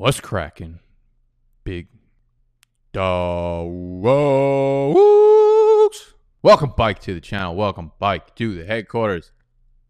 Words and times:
What's 0.00 0.18
cracking? 0.18 0.78
Big 1.62 1.88
dogs. 2.90 3.74
Welcome, 6.42 6.72
Bike, 6.74 7.00
to 7.00 7.12
the 7.12 7.20
channel. 7.20 7.54
Welcome, 7.54 7.92
Bike, 7.98 8.34
to 8.36 8.54
the 8.54 8.64
headquarters. 8.64 9.32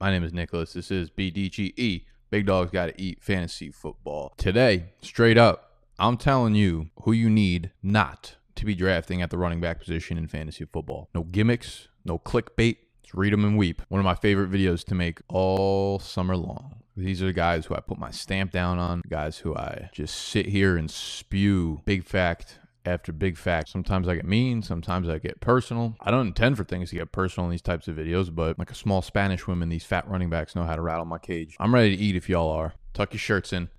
My 0.01 0.11
name 0.11 0.25
is 0.25 0.33
Nicholas. 0.33 0.73
This 0.73 0.91
is 0.91 1.11
BDGE. 1.11 2.07
Big 2.29 2.45
Dogs 2.45 2.73
Gotta 2.73 2.93
Eat 3.01 3.23
Fantasy 3.23 3.71
Football. 3.71 4.35
Today, 4.37 4.87
straight 5.01 5.39
up, 5.39 5.77
I'm 5.97 6.17
telling 6.17 6.57
you 6.57 6.91
who 7.03 7.13
you 7.13 7.31
need 7.31 7.71
not 7.81 8.35
to 8.57 8.65
be 8.65 8.75
drafting 8.75 9.23
at 9.23 9.31
the 9.31 9.39
running 9.39 9.61
back 9.61 9.79
position 9.79 10.19
in 10.19 10.27
fantasy 10.27 10.65
football. 10.65 11.09
No 11.15 11.23
gimmicks, 11.23 11.87
no 12.05 12.19
clickbait. 12.19 12.79
Just 13.11 13.19
read 13.19 13.33
them 13.33 13.45
and 13.45 13.59
weep. 13.59 13.83
One 13.89 13.99
of 13.99 14.05
my 14.05 14.15
favorite 14.15 14.53
videos 14.53 14.85
to 14.85 14.95
make 14.95 15.21
all 15.27 15.99
summer 15.99 16.37
long. 16.37 16.77
These 16.97 17.21
are 17.21 17.27
the 17.27 17.33
guys 17.33 17.67
who 17.67 17.75
I 17.75 17.81
put 17.81 17.99
my 17.99 18.13
stamp 18.13 18.53
down 18.53 18.79
on, 18.79 19.03
guys 19.09 19.39
who 19.39 19.57
I 19.57 19.91
just 19.93 20.15
sit 20.15 20.47
here 20.47 20.77
and 20.77 20.89
spew 20.89 21.81
big 21.85 22.05
fact 22.05 22.61
after 22.85 23.13
big 23.13 23.37
fact. 23.37 23.69
Sometimes 23.69 24.07
I 24.07 24.15
get 24.15 24.27
mean, 24.27 24.63
sometimes 24.63 25.09
I 25.09 25.19
get 25.19 25.41
personal. 25.41 25.97
I 26.01 26.13
don't 26.13 26.29
intend 26.29 26.57
for 26.57 26.63
things 26.63 26.91
to 26.91 26.97
get 26.97 27.11
personal 27.11 27.47
in 27.47 27.51
these 27.51 27.63
types 27.63 27.89
of 27.89 27.97
videos, 27.97 28.33
but 28.33 28.61
like 28.61 28.71
a 28.71 28.77
small 28.77 29.03
Spanish 29.03 29.45
woman, 29.49 29.71
these 29.71 29.85
fat 29.85 30.09
running 30.09 30.31
backs 30.31 30.55
know 30.55 30.63
how 30.63 30.77
to 30.77 30.83
rattle 30.83 31.05
my 31.05 31.19
cage. 31.19 31.57
I'm 31.59 31.75
ready 31.75 31.97
to 31.97 32.01
eat 32.01 32.15
if 32.15 32.29
y'all 32.29 32.53
are. 32.53 32.75
Tuck 32.95 33.13
your 33.13 33.19
shirts 33.19 33.53
in. 33.53 33.71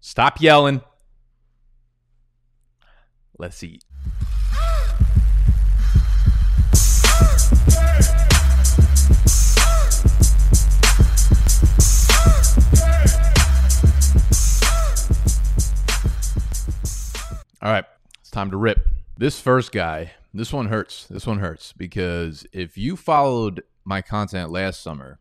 Stop 0.00 0.40
yelling. 0.40 0.80
Let's 3.36 3.62
eat. 3.62 3.84
All 17.62 17.70
right, 17.70 17.84
it's 18.20 18.30
time 18.30 18.50
to 18.50 18.56
rip. 18.56 18.88
This 19.16 19.40
first 19.40 19.70
guy, 19.70 20.14
this 20.34 20.52
one 20.52 20.66
hurts. 20.66 21.06
This 21.06 21.28
one 21.28 21.38
hurts 21.38 21.72
because 21.72 22.44
if 22.52 22.76
you 22.76 22.96
followed 22.96 23.62
my 23.84 24.02
content 24.02 24.50
last 24.50 24.82
summer, 24.82 25.20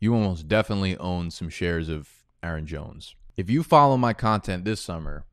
you 0.00 0.14
almost 0.14 0.48
definitely 0.48 0.96
own 0.96 1.30
some 1.30 1.50
shares 1.50 1.90
of 1.90 2.08
Aaron 2.42 2.66
Jones. 2.66 3.14
If 3.36 3.50
you 3.50 3.62
follow 3.62 3.96
my 3.96 4.14
content 4.14 4.64
this 4.64 4.80
summer 4.80 5.24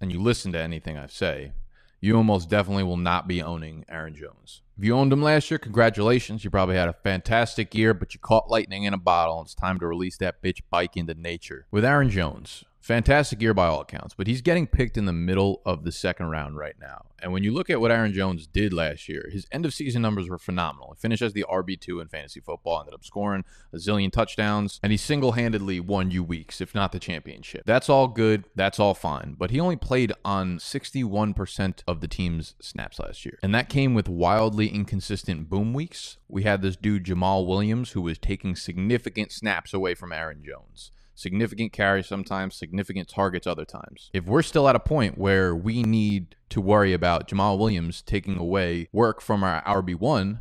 and 0.00 0.10
you 0.10 0.20
listen 0.20 0.50
to 0.52 0.58
anything 0.58 0.98
I 0.98 1.06
say, 1.06 1.52
you 2.00 2.16
almost 2.16 2.48
definitely 2.48 2.84
will 2.84 2.96
not 2.96 3.28
be 3.28 3.42
owning 3.42 3.84
Aaron 3.88 4.14
Jones. 4.14 4.62
If 4.80 4.86
you 4.86 4.96
owned 4.96 5.12
them 5.12 5.20
last 5.20 5.50
year, 5.50 5.58
congratulations. 5.58 6.42
You 6.42 6.48
probably 6.48 6.76
had 6.76 6.88
a 6.88 6.94
fantastic 6.94 7.74
year, 7.74 7.92
but 7.92 8.14
you 8.14 8.18
caught 8.18 8.48
lightning 8.48 8.84
in 8.84 8.94
a 8.94 8.96
bottle, 8.96 9.42
it's 9.42 9.54
time 9.54 9.78
to 9.78 9.86
release 9.86 10.16
that 10.16 10.40
bitch 10.42 10.62
bike 10.70 10.96
into 10.96 11.12
nature. 11.12 11.66
With 11.70 11.84
Aaron 11.84 12.08
Jones, 12.08 12.64
fantastic 12.80 13.40
year 13.42 13.54
by 13.54 13.66
all 13.66 13.82
accounts, 13.82 14.14
but 14.14 14.26
he's 14.26 14.40
getting 14.40 14.66
picked 14.66 14.96
in 14.96 15.04
the 15.04 15.12
middle 15.12 15.60
of 15.64 15.84
the 15.84 15.92
second 15.92 16.26
round 16.26 16.56
right 16.56 16.76
now. 16.80 17.04
And 17.22 17.32
when 17.32 17.44
you 17.44 17.52
look 17.52 17.68
at 17.68 17.80
what 17.80 17.90
Aaron 17.90 18.14
Jones 18.14 18.46
did 18.46 18.72
last 18.72 19.08
year, 19.08 19.28
his 19.30 19.46
end 19.52 19.66
of 19.66 19.74
season 19.74 20.00
numbers 20.00 20.28
were 20.28 20.38
phenomenal. 20.38 20.94
He 20.96 21.00
finished 21.00 21.22
as 21.22 21.34
the 21.34 21.44
RB2 21.50 22.00
in 22.00 22.08
fantasy 22.08 22.40
football, 22.40 22.80
ended 22.80 22.94
up 22.94 23.04
scoring 23.04 23.44
a 23.72 23.76
zillion 23.76 24.10
touchdowns, 24.10 24.80
and 24.82 24.90
he 24.90 24.96
single 24.96 25.32
handedly 25.32 25.80
won 25.80 26.10
you 26.10 26.24
weeks, 26.24 26.60
if 26.60 26.74
not 26.74 26.92
the 26.92 26.98
championship. 26.98 27.62
That's 27.66 27.90
all 27.90 28.08
good. 28.08 28.44
That's 28.54 28.80
all 28.80 28.94
fine. 28.94 29.36
But 29.38 29.50
he 29.50 29.60
only 29.60 29.76
played 29.76 30.12
on 30.24 30.58
61% 30.58 31.82
of 31.86 32.00
the 32.00 32.08
team's 32.08 32.54
snaps 32.60 32.98
last 32.98 33.26
year. 33.26 33.38
And 33.42 33.54
that 33.54 33.68
came 33.68 33.92
with 33.92 34.08
wildly 34.08 34.68
inconsistent 34.68 35.50
boom 35.50 35.74
weeks. 35.74 36.16
We 36.28 36.44
had 36.44 36.62
this 36.62 36.76
dude, 36.76 37.04
Jamaal 37.04 37.46
Williams, 37.46 37.90
who 37.90 38.00
was 38.00 38.18
taking 38.18 38.56
significant 38.56 39.32
snaps 39.32 39.74
away 39.74 39.94
from 39.94 40.12
Aaron 40.12 40.42
Jones 40.42 40.90
significant 41.20 41.72
carries 41.72 42.06
sometimes, 42.06 42.56
significant 42.56 43.08
targets 43.08 43.46
other 43.46 43.64
times. 43.64 44.10
If 44.14 44.24
we're 44.24 44.42
still 44.42 44.68
at 44.68 44.76
a 44.76 44.80
point 44.80 45.18
where 45.18 45.54
we 45.54 45.82
need 45.82 46.34
to 46.48 46.60
worry 46.60 46.92
about 46.92 47.28
Jamaal 47.28 47.58
Williams 47.58 48.02
taking 48.02 48.38
away 48.38 48.88
work 48.92 49.20
from 49.20 49.44
our 49.44 49.62
RB1, 49.64 50.40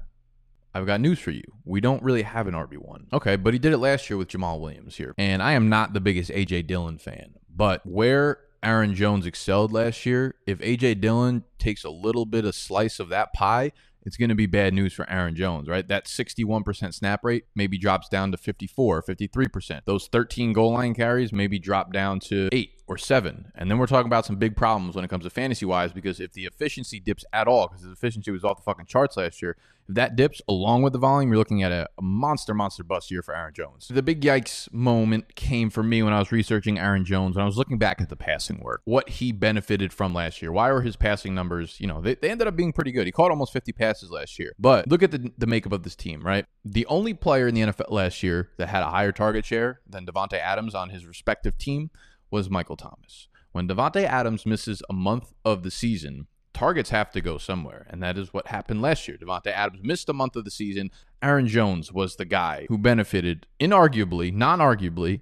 I've 0.73 0.85
got 0.85 1.01
news 1.01 1.19
for 1.19 1.31
you. 1.31 1.43
We 1.65 1.81
don't 1.81 2.01
really 2.01 2.21
have 2.21 2.47
an 2.47 2.53
RB1. 2.53 3.11
Okay, 3.11 3.35
but 3.35 3.53
he 3.53 3.59
did 3.59 3.73
it 3.73 3.79
last 3.79 4.09
year 4.09 4.17
with 4.17 4.29
Jamaal 4.29 4.61
Williams 4.61 4.95
here. 4.95 5.13
And 5.17 5.43
I 5.43 5.53
am 5.53 5.67
not 5.67 5.93
the 5.93 5.99
biggest 5.99 6.31
AJ 6.31 6.67
Dillon 6.67 6.97
fan, 6.97 7.33
but 7.53 7.85
where 7.85 8.39
Aaron 8.63 8.95
Jones 8.95 9.25
excelled 9.25 9.73
last 9.73 10.05
year, 10.05 10.35
if 10.47 10.59
AJ 10.59 11.01
Dillon 11.01 11.43
takes 11.57 11.83
a 11.83 11.89
little 11.89 12.25
bit 12.25 12.45
of 12.45 12.55
slice 12.55 12.99
of 12.99 13.09
that 13.09 13.33
pie, 13.33 13.73
it's 14.03 14.17
going 14.17 14.29
to 14.29 14.35
be 14.35 14.45
bad 14.45 14.73
news 14.73 14.93
for 14.93 15.09
Aaron 15.09 15.35
Jones, 15.35 15.67
right? 15.67 15.87
That 15.87 16.05
61% 16.05 16.93
snap 16.93 17.23
rate 17.23 17.45
maybe 17.55 17.77
drops 17.77 18.07
down 18.09 18.31
to 18.31 18.37
54, 18.37 19.03
53%. 19.03 19.81
Those 19.85 20.07
13 20.07 20.53
goal 20.53 20.73
line 20.73 20.93
carries 20.93 21.33
maybe 21.33 21.59
drop 21.59 21.91
down 21.91 22.19
to 22.21 22.49
8 22.51 22.78
or 22.89 22.97
7. 22.97 23.51
And 23.55 23.69
then 23.69 23.77
we're 23.77 23.85
talking 23.85 24.07
about 24.07 24.25
some 24.25 24.37
big 24.37 24.57
problems 24.57 24.95
when 24.95 25.05
it 25.05 25.09
comes 25.09 25.23
to 25.23 25.29
fantasy 25.29 25.63
wise 25.63 25.93
because 25.93 26.19
if 26.19 26.33
the 26.33 26.45
efficiency 26.45 26.99
dips 26.99 27.23
at 27.31 27.47
all, 27.47 27.67
because 27.67 27.83
his 27.83 27.93
efficiency 27.93 28.31
was 28.31 28.43
off 28.43 28.57
the 28.57 28.63
fucking 28.63 28.87
charts 28.87 29.15
last 29.15 29.43
year, 29.43 29.55
if 29.87 29.93
that 29.93 30.15
dips 30.15 30.41
along 30.47 30.81
with 30.81 30.93
the 30.93 30.99
volume, 30.99 31.29
you're 31.29 31.37
looking 31.37 31.61
at 31.61 31.71
a, 31.71 31.87
a 31.99 32.01
monster, 32.01 32.55
monster 32.55 32.83
bust 32.83 33.11
year 33.11 33.21
for 33.21 33.35
Aaron 33.35 33.53
Jones. 33.53 33.87
The 33.89 34.01
big 34.01 34.21
yikes 34.21 34.71
moment 34.73 35.35
came 35.35 35.69
for 35.69 35.83
me 35.83 36.01
when 36.01 36.13
I 36.13 36.19
was 36.19 36.31
researching 36.31 36.79
Aaron 36.79 37.05
Jones 37.05 37.35
and 37.35 37.43
I 37.43 37.45
was 37.45 37.57
looking 37.57 37.77
back 37.77 38.01
at 38.01 38.09
the 38.09 38.15
passing 38.15 38.59
work, 38.59 38.81
what 38.85 39.07
he 39.07 39.31
benefited 39.31 39.93
from 39.93 40.15
last 40.15 40.41
year. 40.41 40.51
Why 40.51 40.71
were 40.71 40.81
his 40.81 40.95
passing 40.95 41.35
numbers, 41.35 41.79
you 41.79 41.85
know, 41.85 42.01
they, 42.01 42.15
they 42.15 42.31
ended 42.31 42.47
up 42.47 42.55
being 42.55 42.73
pretty 42.73 42.91
good. 42.91 43.05
He 43.05 43.11
caught 43.11 43.29
almost 43.29 43.53
50 43.53 43.71
passes 43.73 44.09
last 44.09 44.39
year. 44.39 44.53
But 44.57 44.87
look 44.87 45.03
at 45.03 45.11
the, 45.11 45.31
the 45.37 45.47
makeup 45.47 45.73
of 45.73 45.83
this 45.83 45.95
team, 45.95 46.23
right? 46.23 46.45
The 46.65 46.87
only 46.87 47.13
player 47.13 47.47
in 47.47 47.53
the 47.53 47.61
NFL 47.61 47.91
last 47.91 48.23
year 48.23 48.49
that 48.57 48.69
had 48.69 48.81
a 48.81 48.89
higher 48.89 49.11
target 49.11 49.45
share 49.45 49.81
than 49.87 50.07
Davante 50.07 50.39
Adams 50.39 50.73
on 50.73 50.89
his 50.89 51.05
respective 51.05 51.55
team 51.59 51.91
was 52.31 52.49
Michael 52.49 52.77
Thomas. 52.77 53.27
When 53.51 53.67
Davante 53.67 54.03
Adams 54.03 54.45
misses 54.45 54.83
a 54.89 54.93
month 54.93 55.33
of 55.43 55.63
the 55.63 55.71
season, 55.71 56.27
targets 56.53 56.89
have 56.91 57.11
to 57.11 57.21
go 57.21 57.37
somewhere, 57.37 57.87
and 57.89 58.03
that 58.03 58.17
is 58.17 58.33
what 58.33 58.47
happened 58.47 58.81
last 58.81 59.07
year. 59.07 59.17
Davante 59.17 59.47
Adams 59.47 59.79
missed 59.83 60.09
a 60.09 60.13
month 60.13 60.35
of 60.35 60.45
the 60.45 60.51
season. 60.51 60.91
Aaron 61.21 61.47
Jones 61.47 61.91
was 61.91 62.15
the 62.15 62.25
guy 62.25 62.65
who 62.69 62.77
benefited, 62.77 63.47
inarguably, 63.59 64.33
non-arguably, 64.33 65.21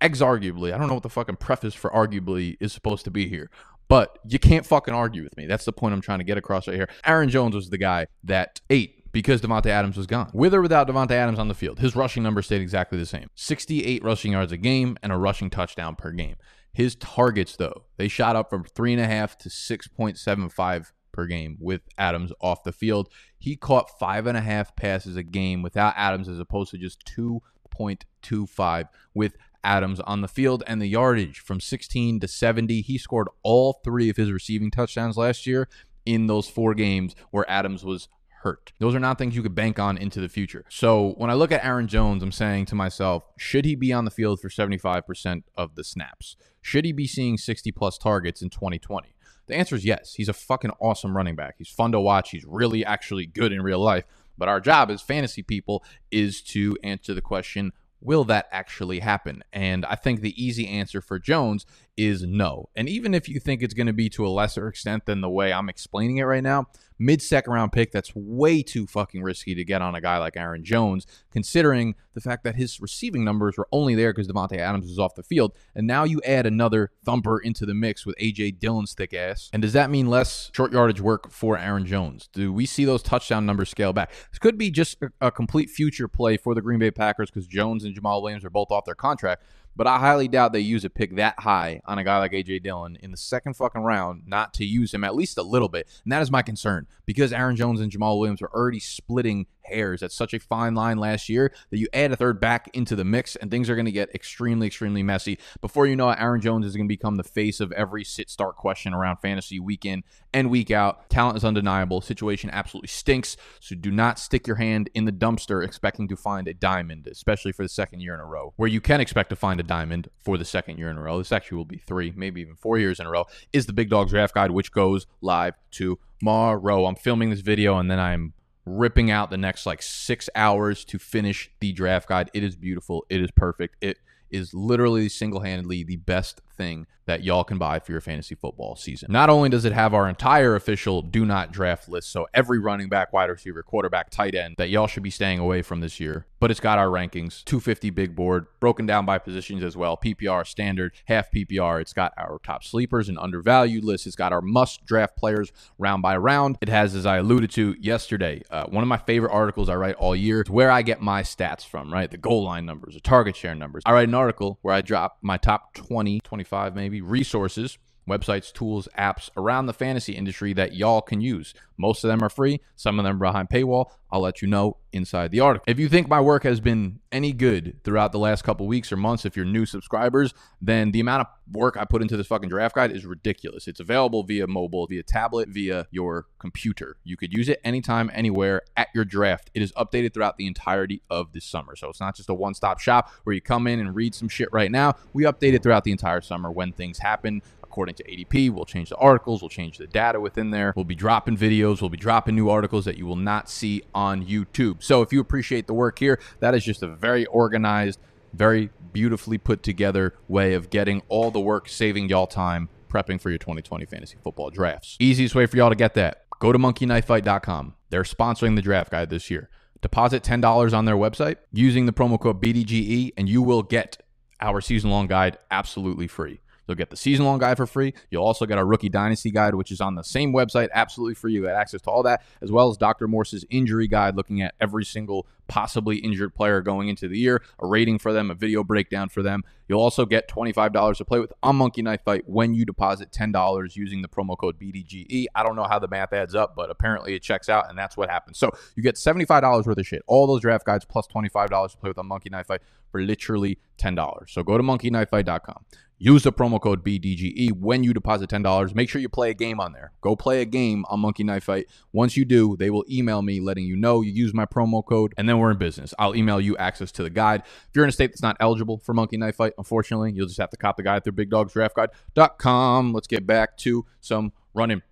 exarguably. 0.00 0.72
I 0.72 0.78
don't 0.78 0.88
know 0.88 0.94
what 0.94 1.02
the 1.02 1.08
fucking 1.08 1.36
preface 1.36 1.74
for 1.74 1.90
arguably 1.90 2.56
is 2.60 2.72
supposed 2.72 3.04
to 3.04 3.10
be 3.10 3.28
here, 3.28 3.50
but 3.88 4.18
you 4.26 4.38
can't 4.38 4.66
fucking 4.66 4.94
argue 4.94 5.22
with 5.22 5.36
me. 5.36 5.46
That's 5.46 5.64
the 5.64 5.72
point 5.72 5.94
I'm 5.94 6.00
trying 6.00 6.18
to 6.18 6.24
get 6.24 6.36
across 6.36 6.66
right 6.66 6.76
here. 6.76 6.88
Aaron 7.06 7.28
Jones 7.28 7.54
was 7.54 7.70
the 7.70 7.78
guy 7.78 8.06
that 8.24 8.60
ate 8.68 9.01
because 9.12 9.40
Davante 9.40 9.66
Adams 9.66 9.96
was 9.96 10.06
gone. 10.06 10.30
With 10.32 10.54
or 10.54 10.62
without 10.62 10.88
Davante 10.88 11.12
Adams 11.12 11.38
on 11.38 11.48
the 11.48 11.54
field, 11.54 11.78
his 11.78 11.94
rushing 11.94 12.22
numbers 12.22 12.46
stayed 12.46 12.62
exactly 12.62 12.98
the 12.98 13.06
same 13.06 13.28
68 13.34 14.02
rushing 14.02 14.32
yards 14.32 14.52
a 14.52 14.56
game 14.56 14.96
and 15.02 15.12
a 15.12 15.16
rushing 15.16 15.50
touchdown 15.50 15.94
per 15.94 16.10
game. 16.10 16.36
His 16.72 16.94
targets, 16.96 17.56
though, 17.56 17.84
they 17.98 18.08
shot 18.08 18.34
up 18.34 18.48
from 18.48 18.64
three 18.64 18.92
and 18.92 19.02
a 19.02 19.06
half 19.06 19.36
to 19.38 19.50
6.75 19.50 20.92
per 21.12 21.26
game 21.26 21.58
with 21.60 21.82
Adams 21.98 22.32
off 22.40 22.64
the 22.64 22.72
field. 22.72 23.10
He 23.38 23.56
caught 23.56 23.98
five 23.98 24.26
and 24.26 24.38
a 24.38 24.40
half 24.40 24.74
passes 24.74 25.16
a 25.16 25.22
game 25.22 25.62
without 25.62 25.92
Adams 25.96 26.28
as 26.28 26.38
opposed 26.38 26.70
to 26.70 26.78
just 26.78 27.04
2.25 27.04 28.88
with 29.12 29.36
Adams 29.62 30.00
on 30.00 30.22
the 30.22 30.28
field 30.28 30.64
and 30.66 30.80
the 30.80 30.86
yardage 30.86 31.40
from 31.40 31.60
16 31.60 32.20
to 32.20 32.26
70. 32.26 32.80
He 32.80 32.96
scored 32.96 33.28
all 33.42 33.80
three 33.84 34.08
of 34.08 34.16
his 34.16 34.32
receiving 34.32 34.70
touchdowns 34.70 35.18
last 35.18 35.46
year 35.46 35.68
in 36.06 36.26
those 36.26 36.48
four 36.48 36.74
games 36.74 37.14
where 37.30 37.48
Adams 37.48 37.84
was 37.84 38.08
hurt. 38.42 38.72
Those 38.78 38.94
are 38.94 39.00
not 39.00 39.18
things 39.18 39.34
you 39.34 39.42
could 39.42 39.54
bank 39.54 39.78
on 39.78 39.96
into 39.96 40.20
the 40.20 40.28
future. 40.28 40.64
So 40.68 41.14
when 41.16 41.30
I 41.30 41.34
look 41.34 41.52
at 41.52 41.64
Aaron 41.64 41.88
Jones, 41.88 42.22
I'm 42.22 42.32
saying 42.32 42.66
to 42.66 42.74
myself, 42.74 43.24
should 43.36 43.64
he 43.64 43.74
be 43.74 43.92
on 43.92 44.04
the 44.04 44.10
field 44.10 44.40
for 44.40 44.48
75% 44.48 45.42
of 45.56 45.74
the 45.74 45.84
snaps? 45.84 46.36
Should 46.60 46.84
he 46.84 46.92
be 46.92 47.06
seeing 47.06 47.38
60 47.38 47.72
plus 47.72 47.98
targets 47.98 48.42
in 48.42 48.50
2020? 48.50 49.14
The 49.46 49.56
answer 49.56 49.74
is 49.74 49.84
yes. 49.84 50.14
He's 50.14 50.28
a 50.28 50.32
fucking 50.32 50.72
awesome 50.80 51.16
running 51.16 51.36
back. 51.36 51.56
He's 51.58 51.68
fun 51.68 51.92
to 51.92 52.00
watch. 52.00 52.30
He's 52.30 52.44
really 52.44 52.84
actually 52.84 53.26
good 53.26 53.52
in 53.52 53.62
real 53.62 53.80
life. 53.80 54.04
But 54.38 54.48
our 54.48 54.60
job 54.60 54.90
as 54.90 55.02
fantasy 55.02 55.42
people 55.42 55.84
is 56.10 56.42
to 56.42 56.76
answer 56.82 57.14
the 57.14 57.20
question 57.20 57.72
will 58.02 58.24
that 58.24 58.48
actually 58.50 58.98
happen? 58.98 59.44
And 59.52 59.86
I 59.86 59.94
think 59.94 60.20
the 60.20 60.42
easy 60.42 60.66
answer 60.66 61.00
for 61.00 61.18
Jones 61.18 61.64
is 61.96 62.22
no. 62.22 62.68
And 62.74 62.88
even 62.88 63.14
if 63.14 63.28
you 63.28 63.38
think 63.38 63.62
it's 63.62 63.74
going 63.74 63.86
to 63.86 63.92
be 63.92 64.08
to 64.10 64.26
a 64.26 64.28
lesser 64.28 64.68
extent 64.68 65.06
than 65.06 65.20
the 65.20 65.28
way 65.28 65.52
I'm 65.52 65.68
explaining 65.68 66.18
it 66.18 66.22
right 66.22 66.42
now, 66.42 66.66
mid 66.98 67.20
second 67.20 67.52
round 67.52 67.72
pick, 67.72 67.92
that's 67.92 68.14
way 68.14 68.62
too 68.62 68.86
fucking 68.86 69.22
risky 69.22 69.54
to 69.54 69.64
get 69.64 69.82
on 69.82 69.94
a 69.94 70.00
guy 70.00 70.18
like 70.18 70.36
Aaron 70.36 70.64
Jones, 70.64 71.06
considering 71.30 71.94
the 72.14 72.20
fact 72.20 72.44
that 72.44 72.56
his 72.56 72.80
receiving 72.80 73.24
numbers 73.24 73.58
were 73.58 73.68
only 73.72 73.94
there 73.94 74.12
because 74.12 74.28
Davante 74.28 74.58
Adams 74.58 74.86
was 74.86 74.98
off 74.98 75.14
the 75.14 75.22
field. 75.22 75.52
And 75.74 75.86
now 75.86 76.04
you 76.04 76.20
add 76.24 76.46
another 76.46 76.90
thumper 77.04 77.38
into 77.38 77.66
the 77.66 77.74
mix 77.74 78.06
with 78.06 78.16
AJ 78.16 78.58
Dillon's 78.58 78.94
thick 78.94 79.12
ass. 79.12 79.50
And 79.52 79.62
does 79.62 79.72
that 79.74 79.90
mean 79.90 80.08
less 80.08 80.50
short 80.54 80.72
yardage 80.72 81.00
work 81.00 81.30
for 81.30 81.58
Aaron 81.58 81.86
Jones? 81.86 82.28
Do 82.32 82.52
we 82.52 82.66
see 82.66 82.84
those 82.84 83.02
touchdown 83.02 83.44
numbers 83.44 83.68
scale 83.68 83.92
back? 83.92 84.12
This 84.30 84.38
could 84.38 84.56
be 84.56 84.70
just 84.70 85.02
a, 85.02 85.10
a 85.20 85.30
complete 85.30 85.70
future 85.70 86.08
play 86.08 86.36
for 86.36 86.54
the 86.54 86.62
Green 86.62 86.78
Bay 86.78 86.90
Packers 86.90 87.30
because 87.30 87.46
Jones 87.46 87.84
and 87.84 87.94
Jamaal 87.94 88.22
Williams 88.22 88.44
are 88.44 88.50
both 88.50 88.70
off 88.70 88.84
their 88.84 88.94
contract. 88.94 89.42
But 89.74 89.86
I 89.86 89.98
highly 89.98 90.28
doubt 90.28 90.52
they 90.52 90.60
use 90.60 90.84
a 90.84 90.90
pick 90.90 91.16
that 91.16 91.38
high 91.38 91.80
on 91.86 91.98
a 91.98 92.04
guy 92.04 92.18
like 92.18 92.32
AJ 92.32 92.62
Dillon 92.62 92.96
in 93.02 93.10
the 93.10 93.16
second 93.16 93.54
fucking 93.54 93.82
round 93.82 94.24
not 94.26 94.52
to 94.54 94.64
use 94.64 94.92
him 94.92 95.04
at 95.04 95.14
least 95.14 95.38
a 95.38 95.42
little 95.42 95.68
bit. 95.68 95.88
And 96.04 96.12
that 96.12 96.22
is 96.22 96.30
my 96.30 96.42
concern 96.42 96.86
because 97.06 97.32
Aaron 97.32 97.56
Jones 97.56 97.80
and 97.80 97.90
Jamaal 97.90 98.18
Williams 98.18 98.42
are 98.42 98.50
already 98.54 98.80
splitting 98.80 99.46
hairs. 99.64 100.00
That's 100.00 100.14
such 100.14 100.34
a 100.34 100.40
fine 100.40 100.74
line 100.74 100.98
last 100.98 101.28
year 101.28 101.52
that 101.70 101.78
you 101.78 101.88
add 101.92 102.12
a 102.12 102.16
third 102.16 102.40
back 102.40 102.70
into 102.72 102.96
the 102.96 103.04
mix 103.04 103.36
and 103.36 103.50
things 103.50 103.68
are 103.70 103.74
going 103.74 103.86
to 103.86 103.92
get 103.92 104.14
extremely, 104.14 104.66
extremely 104.66 105.02
messy. 105.02 105.38
Before 105.60 105.86
you 105.86 105.96
know 105.96 106.10
it, 106.10 106.18
Aaron 106.20 106.40
Jones 106.40 106.66
is 106.66 106.76
going 106.76 106.86
to 106.86 106.92
become 106.92 107.16
the 107.16 107.24
face 107.24 107.60
of 107.60 107.72
every 107.72 108.04
sit 108.04 108.30
start 108.30 108.56
question 108.56 108.94
around 108.94 109.18
fantasy 109.18 109.60
week 109.60 109.84
in 109.84 110.02
and 110.32 110.50
week 110.50 110.70
out. 110.70 111.08
Talent 111.08 111.36
is 111.36 111.44
undeniable. 111.44 112.00
Situation 112.00 112.50
absolutely 112.50 112.88
stinks. 112.88 113.36
So 113.60 113.74
do 113.74 113.90
not 113.90 114.18
stick 114.18 114.46
your 114.46 114.56
hand 114.56 114.90
in 114.94 115.04
the 115.04 115.12
dumpster 115.12 115.64
expecting 115.64 116.08
to 116.08 116.16
find 116.16 116.48
a 116.48 116.54
diamond, 116.54 117.06
especially 117.06 117.52
for 117.52 117.62
the 117.62 117.68
second 117.68 118.00
year 118.00 118.14
in 118.14 118.20
a 118.20 118.26
row. 118.26 118.52
Where 118.56 118.68
you 118.68 118.80
can 118.80 119.00
expect 119.00 119.30
to 119.30 119.36
find 119.36 119.60
a 119.60 119.64
diamond 119.64 120.08
for 120.18 120.38
the 120.38 120.44
second 120.44 120.78
year 120.78 120.90
in 120.90 120.96
a 120.96 121.02
row, 121.02 121.18
this 121.18 121.32
actually 121.32 121.56
will 121.56 121.64
be 121.64 121.78
three, 121.78 122.12
maybe 122.16 122.40
even 122.40 122.56
four 122.56 122.78
years 122.78 123.00
in 123.00 123.06
a 123.06 123.10
row, 123.10 123.26
is 123.52 123.66
the 123.66 123.72
Big 123.72 123.90
Dog 123.90 124.08
Draft 124.08 124.34
Guide, 124.34 124.50
which 124.50 124.72
goes 124.72 125.06
live 125.20 125.54
tomorrow. 125.70 126.86
I'm 126.86 126.94
filming 126.94 127.30
this 127.30 127.40
video 127.40 127.78
and 127.78 127.90
then 127.90 127.98
I'm 127.98 128.34
ripping 128.64 129.10
out 129.10 129.30
the 129.30 129.36
next 129.36 129.66
like 129.66 129.82
six 129.82 130.28
hours 130.34 130.84
to 130.86 130.98
finish 130.98 131.50
the 131.60 131.72
draft 131.72 132.08
guide. 132.08 132.30
It 132.34 132.44
is 132.44 132.56
beautiful. 132.56 133.04
It 133.08 133.20
is 133.20 133.30
perfect. 133.32 133.76
It 133.80 133.98
is 134.30 134.54
literally 134.54 135.08
single 135.08 135.40
handedly 135.40 135.82
the 135.82 135.96
best 135.96 136.40
thing 136.52 136.86
that 137.06 137.24
y'all 137.24 137.44
can 137.44 137.58
buy 137.58 137.78
for 137.78 137.92
your 137.92 138.00
fantasy 138.00 138.34
football 138.34 138.76
season. 138.76 139.10
Not 139.10 139.28
only 139.28 139.48
does 139.48 139.64
it 139.64 139.72
have 139.72 139.92
our 139.92 140.08
entire 140.08 140.54
official 140.54 141.02
do 141.02 141.26
not 141.26 141.52
draft 141.52 141.88
list, 141.88 142.10
so 142.10 142.28
every 142.32 142.58
running 142.58 142.88
back, 142.88 143.12
wide 143.12 143.30
receiver, 143.30 143.62
quarterback, 143.62 144.10
tight 144.10 144.34
end 144.34 144.54
that 144.58 144.68
y'all 144.68 144.86
should 144.86 145.02
be 145.02 145.10
staying 145.10 145.38
away 145.38 145.62
from 145.62 145.80
this 145.80 145.98
year, 145.98 146.26
but 146.38 146.50
it's 146.50 146.60
got 146.60 146.78
our 146.78 146.88
rankings 146.88 147.44
250 147.44 147.90
big 147.90 148.14
board, 148.16 148.46
broken 148.60 148.86
down 148.86 149.04
by 149.04 149.18
positions 149.18 149.62
as 149.62 149.76
well 149.76 149.96
PPR, 149.96 150.46
standard, 150.46 150.92
half 151.06 151.30
PPR. 151.30 151.80
It's 151.80 151.92
got 151.92 152.12
our 152.16 152.38
top 152.42 152.64
sleepers 152.64 153.08
and 153.08 153.18
undervalued 153.18 153.84
list. 153.84 154.06
It's 154.06 154.16
got 154.16 154.32
our 154.32 154.40
must 154.40 154.84
draft 154.84 155.16
players 155.16 155.52
round 155.78 156.02
by 156.02 156.16
round. 156.16 156.58
It 156.60 156.68
has, 156.68 156.94
as 156.94 157.06
I 157.06 157.18
alluded 157.18 157.50
to 157.52 157.76
yesterday, 157.80 158.42
uh, 158.50 158.66
one 158.66 158.82
of 158.82 158.88
my 158.88 158.96
favorite 158.96 159.32
articles 159.32 159.68
I 159.68 159.76
write 159.76 159.94
all 159.96 160.16
year. 160.16 160.40
It's 160.40 160.50
where 160.50 160.70
I 160.70 160.82
get 160.82 161.00
my 161.00 161.22
stats 161.22 161.64
from, 161.64 161.92
right? 161.92 162.10
The 162.10 162.16
goal 162.16 162.44
line 162.44 162.66
numbers, 162.66 162.94
the 162.94 163.00
target 163.00 163.36
share 163.36 163.54
numbers. 163.54 163.82
I 163.86 163.92
write 163.92 164.08
an 164.08 164.14
article 164.14 164.58
where 164.62 164.74
I 164.74 164.80
drop 164.80 165.18
my 165.22 165.36
top 165.36 165.74
20, 165.74 166.20
25 166.44 166.74
maybe 166.74 167.00
resources 167.00 167.78
websites, 168.08 168.52
tools, 168.52 168.88
apps 168.98 169.30
around 169.36 169.66
the 169.66 169.72
fantasy 169.72 170.14
industry 170.14 170.52
that 170.54 170.74
y'all 170.74 171.00
can 171.00 171.20
use. 171.20 171.54
Most 171.76 172.04
of 172.04 172.08
them 172.08 172.22
are 172.22 172.28
free, 172.28 172.60
some 172.76 172.98
of 172.98 173.04
them 173.04 173.16
are 173.16 173.26
behind 173.26 173.48
paywall. 173.48 173.86
I'll 174.10 174.20
let 174.20 174.42
you 174.42 174.48
know 174.48 174.76
inside 174.92 175.30
the 175.30 175.40
article. 175.40 175.64
If 175.66 175.78
you 175.78 175.88
think 175.88 176.06
my 176.06 176.20
work 176.20 176.42
has 176.42 176.60
been 176.60 177.00
any 177.10 177.32
good 177.32 177.78
throughout 177.82 178.12
the 178.12 178.18
last 178.18 178.42
couple 178.42 178.66
weeks 178.66 178.92
or 178.92 178.96
months, 178.96 179.24
if 179.24 179.36
you're 179.36 179.46
new 179.46 179.64
subscribers, 179.64 180.34
then 180.60 180.90
the 180.92 181.00
amount 181.00 181.22
of 181.22 181.26
work 181.50 181.78
I 181.78 181.86
put 181.86 182.02
into 182.02 182.16
this 182.16 182.26
fucking 182.26 182.50
draft 182.50 182.74
guide 182.74 182.92
is 182.92 183.06
ridiculous. 183.06 183.66
It's 183.66 183.80
available 183.80 184.22
via 184.22 184.46
mobile, 184.46 184.86
via 184.86 185.02
tablet, 185.02 185.48
via 185.48 185.86
your 185.90 186.26
computer. 186.38 186.96
You 187.04 187.16
could 187.16 187.32
use 187.32 187.48
it 187.48 187.60
anytime, 187.64 188.10
anywhere 188.12 188.62
at 188.76 188.88
your 188.94 189.06
draft. 189.06 189.50
It 189.54 189.62
is 189.62 189.72
updated 189.72 190.12
throughout 190.12 190.36
the 190.36 190.46
entirety 190.46 191.02
of 191.08 191.32
the 191.32 191.40
summer. 191.40 191.74
So 191.74 191.88
it's 191.88 192.00
not 192.00 192.14
just 192.14 192.28
a 192.28 192.34
one 192.34 192.54
stop 192.54 192.80
shop 192.80 193.10
where 193.24 193.34
you 193.34 193.40
come 193.40 193.66
in 193.66 193.80
and 193.80 193.94
read 193.94 194.14
some 194.14 194.28
shit 194.28 194.48
right 194.52 194.70
now. 194.70 194.94
We 195.14 195.24
update 195.24 195.54
it 195.54 195.62
throughout 195.62 195.84
the 195.84 195.92
entire 195.92 196.20
summer 196.20 196.50
when 196.50 196.72
things 196.72 196.98
happen 196.98 197.42
according 197.72 197.94
to 197.94 198.04
ADP. 198.04 198.50
We'll 198.50 198.66
change 198.66 198.90
the 198.90 198.96
articles, 198.96 199.40
we'll 199.40 199.48
change 199.48 199.78
the 199.78 199.86
data 199.86 200.20
within 200.20 200.50
there. 200.50 200.74
We'll 200.76 200.84
be 200.84 200.94
dropping 200.94 201.38
videos, 201.38 201.80
we'll 201.80 201.88
be 201.88 201.96
dropping 201.96 202.36
new 202.36 202.50
articles 202.50 202.84
that 202.84 202.98
you 202.98 203.06
will 203.06 203.16
not 203.16 203.48
see 203.48 203.82
on 203.94 204.26
YouTube. 204.26 204.82
So 204.82 205.00
if 205.00 205.10
you 205.10 205.20
appreciate 205.20 205.66
the 205.66 205.74
work 205.74 205.98
here, 205.98 206.20
that 206.40 206.54
is 206.54 206.64
just 206.64 206.82
a 206.82 206.88
very 206.88 207.24
organized, 207.26 207.98
very 208.34 208.68
beautifully 208.92 209.38
put 209.38 209.62
together 209.62 210.14
way 210.28 210.52
of 210.52 210.68
getting 210.68 211.00
all 211.08 211.30
the 211.30 211.40
work, 211.40 211.66
saving 211.66 212.10
y'all 212.10 212.26
time 212.26 212.68
prepping 212.90 213.18
for 213.18 213.30
your 213.30 213.38
2020 213.38 213.86
fantasy 213.86 214.18
football 214.22 214.50
drafts. 214.50 214.98
Easiest 215.00 215.34
way 215.34 215.46
for 215.46 215.56
y'all 215.56 215.70
to 215.70 215.74
get 215.74 215.94
that 215.94 216.24
go 216.40 216.52
to 216.52 216.58
monkeyknifefight.com. 216.58 217.74
They're 217.90 218.02
sponsoring 218.02 218.56
the 218.56 218.62
draft 218.62 218.90
guide 218.90 219.10
this 219.10 219.30
year. 219.30 219.48
Deposit 219.80 220.24
$10 220.24 220.74
on 220.74 220.84
their 220.84 220.96
website 220.96 221.36
using 221.52 221.86
the 221.86 221.92
promo 221.92 222.20
code 222.20 222.42
BDGE, 222.42 223.12
and 223.16 223.28
you 223.28 223.40
will 223.42 223.62
get 223.62 223.96
our 224.40 224.60
season 224.60 224.90
long 224.90 225.06
guide 225.06 225.38
absolutely 225.52 226.08
free. 226.08 226.40
You'll 226.66 226.76
get 226.76 226.90
the 226.90 226.96
season 226.96 227.24
long 227.24 227.38
guide 227.38 227.56
for 227.56 227.66
free. 227.66 227.94
You'll 228.10 228.24
also 228.24 228.46
get 228.46 228.58
our 228.58 228.64
rookie 228.64 228.88
dynasty 228.88 229.30
guide, 229.30 229.54
which 229.54 229.70
is 229.70 229.80
on 229.80 229.94
the 229.94 230.04
same 230.04 230.32
website, 230.32 230.68
absolutely 230.72 231.14
free. 231.14 231.32
You 231.32 231.42
get 231.42 231.54
access 231.54 231.82
to 231.82 231.90
all 231.90 232.02
that, 232.04 232.22
as 232.40 232.52
well 232.52 232.70
as 232.70 232.76
Dr. 232.76 233.08
Morse's 233.08 233.44
injury 233.50 233.88
guide, 233.88 234.16
looking 234.16 234.42
at 234.42 234.54
every 234.60 234.84
single 234.84 235.26
possibly 235.52 235.98
injured 235.98 236.34
player 236.34 236.62
going 236.62 236.88
into 236.88 237.06
the 237.06 237.18
year, 237.18 237.42
a 237.58 237.66
rating 237.66 237.98
for 237.98 238.10
them, 238.10 238.30
a 238.30 238.34
video 238.34 238.64
breakdown 238.64 239.10
for 239.10 239.22
them. 239.22 239.42
You'll 239.68 239.82
also 239.82 240.06
get 240.06 240.26
$25 240.26 240.96
to 240.96 241.04
play 241.04 241.20
with 241.20 241.30
on 241.42 241.56
Monkey 241.56 241.82
Knife 241.82 242.00
Fight 242.06 242.22
when 242.26 242.54
you 242.54 242.64
deposit 242.64 243.12
$10 243.12 243.76
using 243.76 244.00
the 244.00 244.08
promo 244.08 244.34
code 244.34 244.58
BDGE. 244.58 245.26
I 245.34 245.42
don't 245.42 245.54
know 245.54 245.64
how 245.64 245.78
the 245.78 245.88
math 245.88 246.14
adds 246.14 246.34
up, 246.34 246.56
but 246.56 246.70
apparently 246.70 247.14
it 247.14 247.20
checks 247.20 247.50
out, 247.50 247.68
and 247.68 247.78
that's 247.78 247.98
what 247.98 248.08
happens. 248.08 248.38
So 248.38 248.50
you 248.76 248.82
get 248.82 248.94
$75 248.94 249.66
worth 249.66 249.76
of 249.76 249.86
shit, 249.86 250.02
all 250.06 250.26
those 250.26 250.40
draft 250.40 250.64
guides 250.64 250.86
plus 250.86 251.06
$25 251.06 251.72
to 251.72 251.76
play 251.76 251.90
with 251.90 251.98
on 251.98 252.06
Monkey 252.06 252.30
Knife 252.30 252.46
Fight 252.46 252.62
for 252.90 253.02
literally 253.02 253.58
$10. 253.78 254.30
So 254.30 254.42
go 254.42 254.56
to 254.56 254.64
monkeyknifefight.com. 254.64 255.66
Use 256.04 256.24
the 256.24 256.32
promo 256.32 256.60
code 256.60 256.84
BDGE 256.84 257.52
when 257.52 257.84
you 257.84 257.94
deposit 257.94 258.28
$10. 258.28 258.74
Make 258.74 258.88
sure 258.88 259.00
you 259.00 259.08
play 259.08 259.30
a 259.30 259.34
game 259.34 259.60
on 259.60 259.72
there. 259.72 259.92
Go 260.00 260.16
play 260.16 260.42
a 260.42 260.44
game 260.44 260.84
on 260.88 260.98
Monkey 260.98 261.22
Knife 261.22 261.44
Fight. 261.44 261.66
Once 261.92 262.16
you 262.16 262.24
do, 262.24 262.56
they 262.56 262.70
will 262.70 262.84
email 262.90 263.22
me 263.22 263.38
letting 263.38 263.66
you 263.66 263.76
know 263.76 264.00
you 264.00 264.10
use 264.10 264.34
my 264.34 264.44
promo 264.44 264.84
code, 264.84 265.14
and 265.16 265.28
then 265.28 265.38
we're 265.42 265.50
in 265.50 265.58
business. 265.58 265.92
I'll 265.98 266.16
email 266.16 266.40
you 266.40 266.56
access 266.56 266.90
to 266.92 267.02
the 267.02 267.10
guide. 267.10 267.42
If 267.44 267.70
you're 267.74 267.84
in 267.84 267.88
a 267.88 267.92
state 267.92 268.08
that's 268.08 268.22
not 268.22 268.36
eligible 268.40 268.78
for 268.78 268.94
Monkey 268.94 269.16
Knife 269.16 269.36
Fight, 269.36 269.52
unfortunately, 269.58 270.12
you'll 270.12 270.26
just 270.26 270.40
have 270.40 270.50
to 270.50 270.56
cop 270.56 270.76
the 270.76 270.82
guide 270.82 271.04
through 271.04 271.12
BigDogsDraftGuide.com. 271.14 272.92
Let's 272.92 273.06
get 273.06 273.26
back 273.26 273.56
to 273.58 273.84
some 274.00 274.32
running 274.54 274.82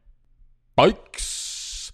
bikes. 0.77 1.93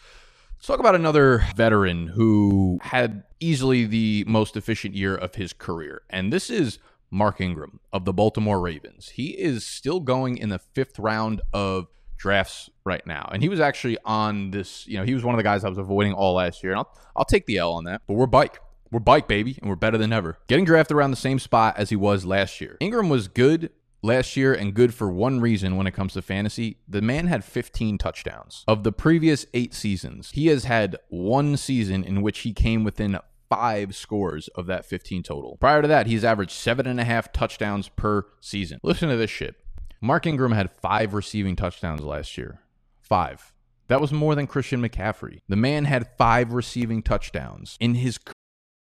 Let's 0.56 0.66
talk 0.66 0.80
about 0.80 0.94
another 0.94 1.44
veteran 1.54 2.08
who 2.08 2.78
had 2.82 3.22
easily 3.38 3.84
the 3.84 4.24
most 4.26 4.56
efficient 4.56 4.94
year 4.94 5.14
of 5.14 5.36
his 5.36 5.52
career. 5.52 6.02
And 6.10 6.32
this 6.32 6.50
is 6.50 6.78
Mark 7.10 7.40
Ingram 7.40 7.80
of 7.92 8.04
the 8.04 8.12
Baltimore 8.12 8.60
Ravens. 8.60 9.10
He 9.10 9.30
is 9.30 9.64
still 9.64 10.00
going 10.00 10.38
in 10.38 10.48
the 10.48 10.58
fifth 10.58 10.98
round 10.98 11.40
of 11.52 11.86
drafts 12.16 12.70
right 12.84 13.06
now. 13.06 13.28
And 13.32 13.42
he 13.42 13.48
was 13.48 13.60
actually 13.60 13.98
on 14.04 14.50
this, 14.50 14.86
you 14.86 14.98
know, 14.98 15.04
he 15.04 15.14
was 15.14 15.24
one 15.24 15.34
of 15.34 15.38
the 15.38 15.44
guys 15.44 15.64
I 15.64 15.68
was 15.68 15.78
avoiding 15.78 16.12
all 16.12 16.34
last 16.34 16.62
year. 16.62 16.72
And 16.72 16.78
I'll, 16.78 16.92
I'll 17.14 17.24
take 17.24 17.46
the 17.46 17.58
L 17.58 17.72
on 17.72 17.84
that. 17.84 18.02
But 18.06 18.14
we're 18.14 18.26
bike. 18.26 18.60
We're 18.90 19.00
bike, 19.00 19.26
baby, 19.26 19.58
and 19.60 19.68
we're 19.68 19.76
better 19.76 19.98
than 19.98 20.12
ever. 20.12 20.38
Getting 20.46 20.64
drafted 20.64 20.96
around 20.96 21.10
the 21.10 21.16
same 21.16 21.38
spot 21.38 21.76
as 21.76 21.90
he 21.90 21.96
was 21.96 22.24
last 22.24 22.60
year. 22.60 22.76
Ingram 22.80 23.08
was 23.08 23.26
good 23.26 23.70
last 24.02 24.36
year 24.36 24.54
and 24.54 24.74
good 24.74 24.94
for 24.94 25.10
one 25.10 25.40
reason 25.40 25.76
when 25.76 25.86
it 25.86 25.92
comes 25.92 26.12
to 26.14 26.22
fantasy. 26.22 26.78
The 26.88 27.02
man 27.02 27.26
had 27.26 27.44
15 27.44 27.98
touchdowns. 27.98 28.64
Of 28.68 28.84
the 28.84 28.92
previous 28.92 29.46
eight 29.54 29.74
seasons, 29.74 30.30
he 30.32 30.46
has 30.46 30.64
had 30.64 30.96
one 31.08 31.56
season 31.56 32.04
in 32.04 32.22
which 32.22 32.40
he 32.40 32.52
came 32.52 32.84
within 32.84 33.18
five 33.48 33.94
scores 33.94 34.48
of 34.48 34.66
that 34.66 34.84
15 34.84 35.22
total. 35.22 35.56
Prior 35.58 35.82
to 35.82 35.88
that, 35.88 36.06
he's 36.06 36.24
averaged 36.24 36.52
seven 36.52 36.86
and 36.86 37.00
a 37.00 37.04
half 37.04 37.32
touchdowns 37.32 37.88
per 37.88 38.26
season. 38.40 38.80
Listen 38.82 39.08
to 39.08 39.16
this 39.16 39.30
shit. 39.30 39.56
Mark 40.00 40.26
Ingram 40.26 40.52
had 40.52 40.70
five 40.70 41.14
receiving 41.14 41.56
touchdowns 41.56 42.02
last 42.02 42.36
year. 42.36 42.60
Five. 43.00 43.52
That 43.88 44.00
was 44.00 44.12
more 44.12 44.34
than 44.34 44.46
Christian 44.46 44.82
McCaffrey. 44.82 45.40
The 45.48 45.56
man 45.56 45.84
had 45.84 46.16
five 46.18 46.52
receiving 46.52 47.02
touchdowns 47.02 47.76
in 47.80 47.94
his. 47.94 48.18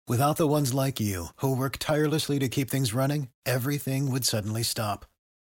Without 0.06 0.36
the 0.36 0.46
ones 0.46 0.74
like 0.74 1.00
you, 1.00 1.26
who 1.36 1.56
work 1.56 1.78
tirelessly 1.78 2.38
to 2.38 2.48
keep 2.48 2.70
things 2.70 2.94
running, 2.94 3.28
everything 3.46 4.10
would 4.10 4.24
suddenly 4.24 4.62
stop. 4.62 5.06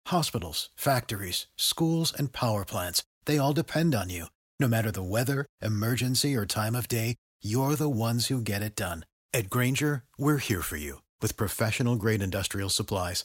Hospitals, 0.06 0.70
factories, 0.76 1.46
schools, 1.56 2.12
and 2.16 2.32
power 2.32 2.64
plants, 2.64 3.02
they 3.26 3.38
all 3.38 3.52
depend 3.52 3.94
on 3.94 4.08
you. 4.10 4.26
No 4.58 4.68
matter 4.68 4.90
the 4.90 5.02
weather, 5.02 5.44
emergency, 5.60 6.34
or 6.34 6.46
time 6.46 6.74
of 6.74 6.88
day, 6.88 7.16
you're 7.42 7.76
the 7.76 7.90
ones 7.90 8.28
who 8.28 8.40
get 8.40 8.62
it 8.62 8.76
done. 8.76 9.04
At 9.34 9.50
Grainger, 9.50 10.04
we're 10.16 10.38
here 10.38 10.62
for 10.62 10.78
you 10.78 11.02
with 11.20 11.36
professional 11.36 11.96
grade 11.96 12.22
industrial 12.22 12.70
supplies. 12.70 13.24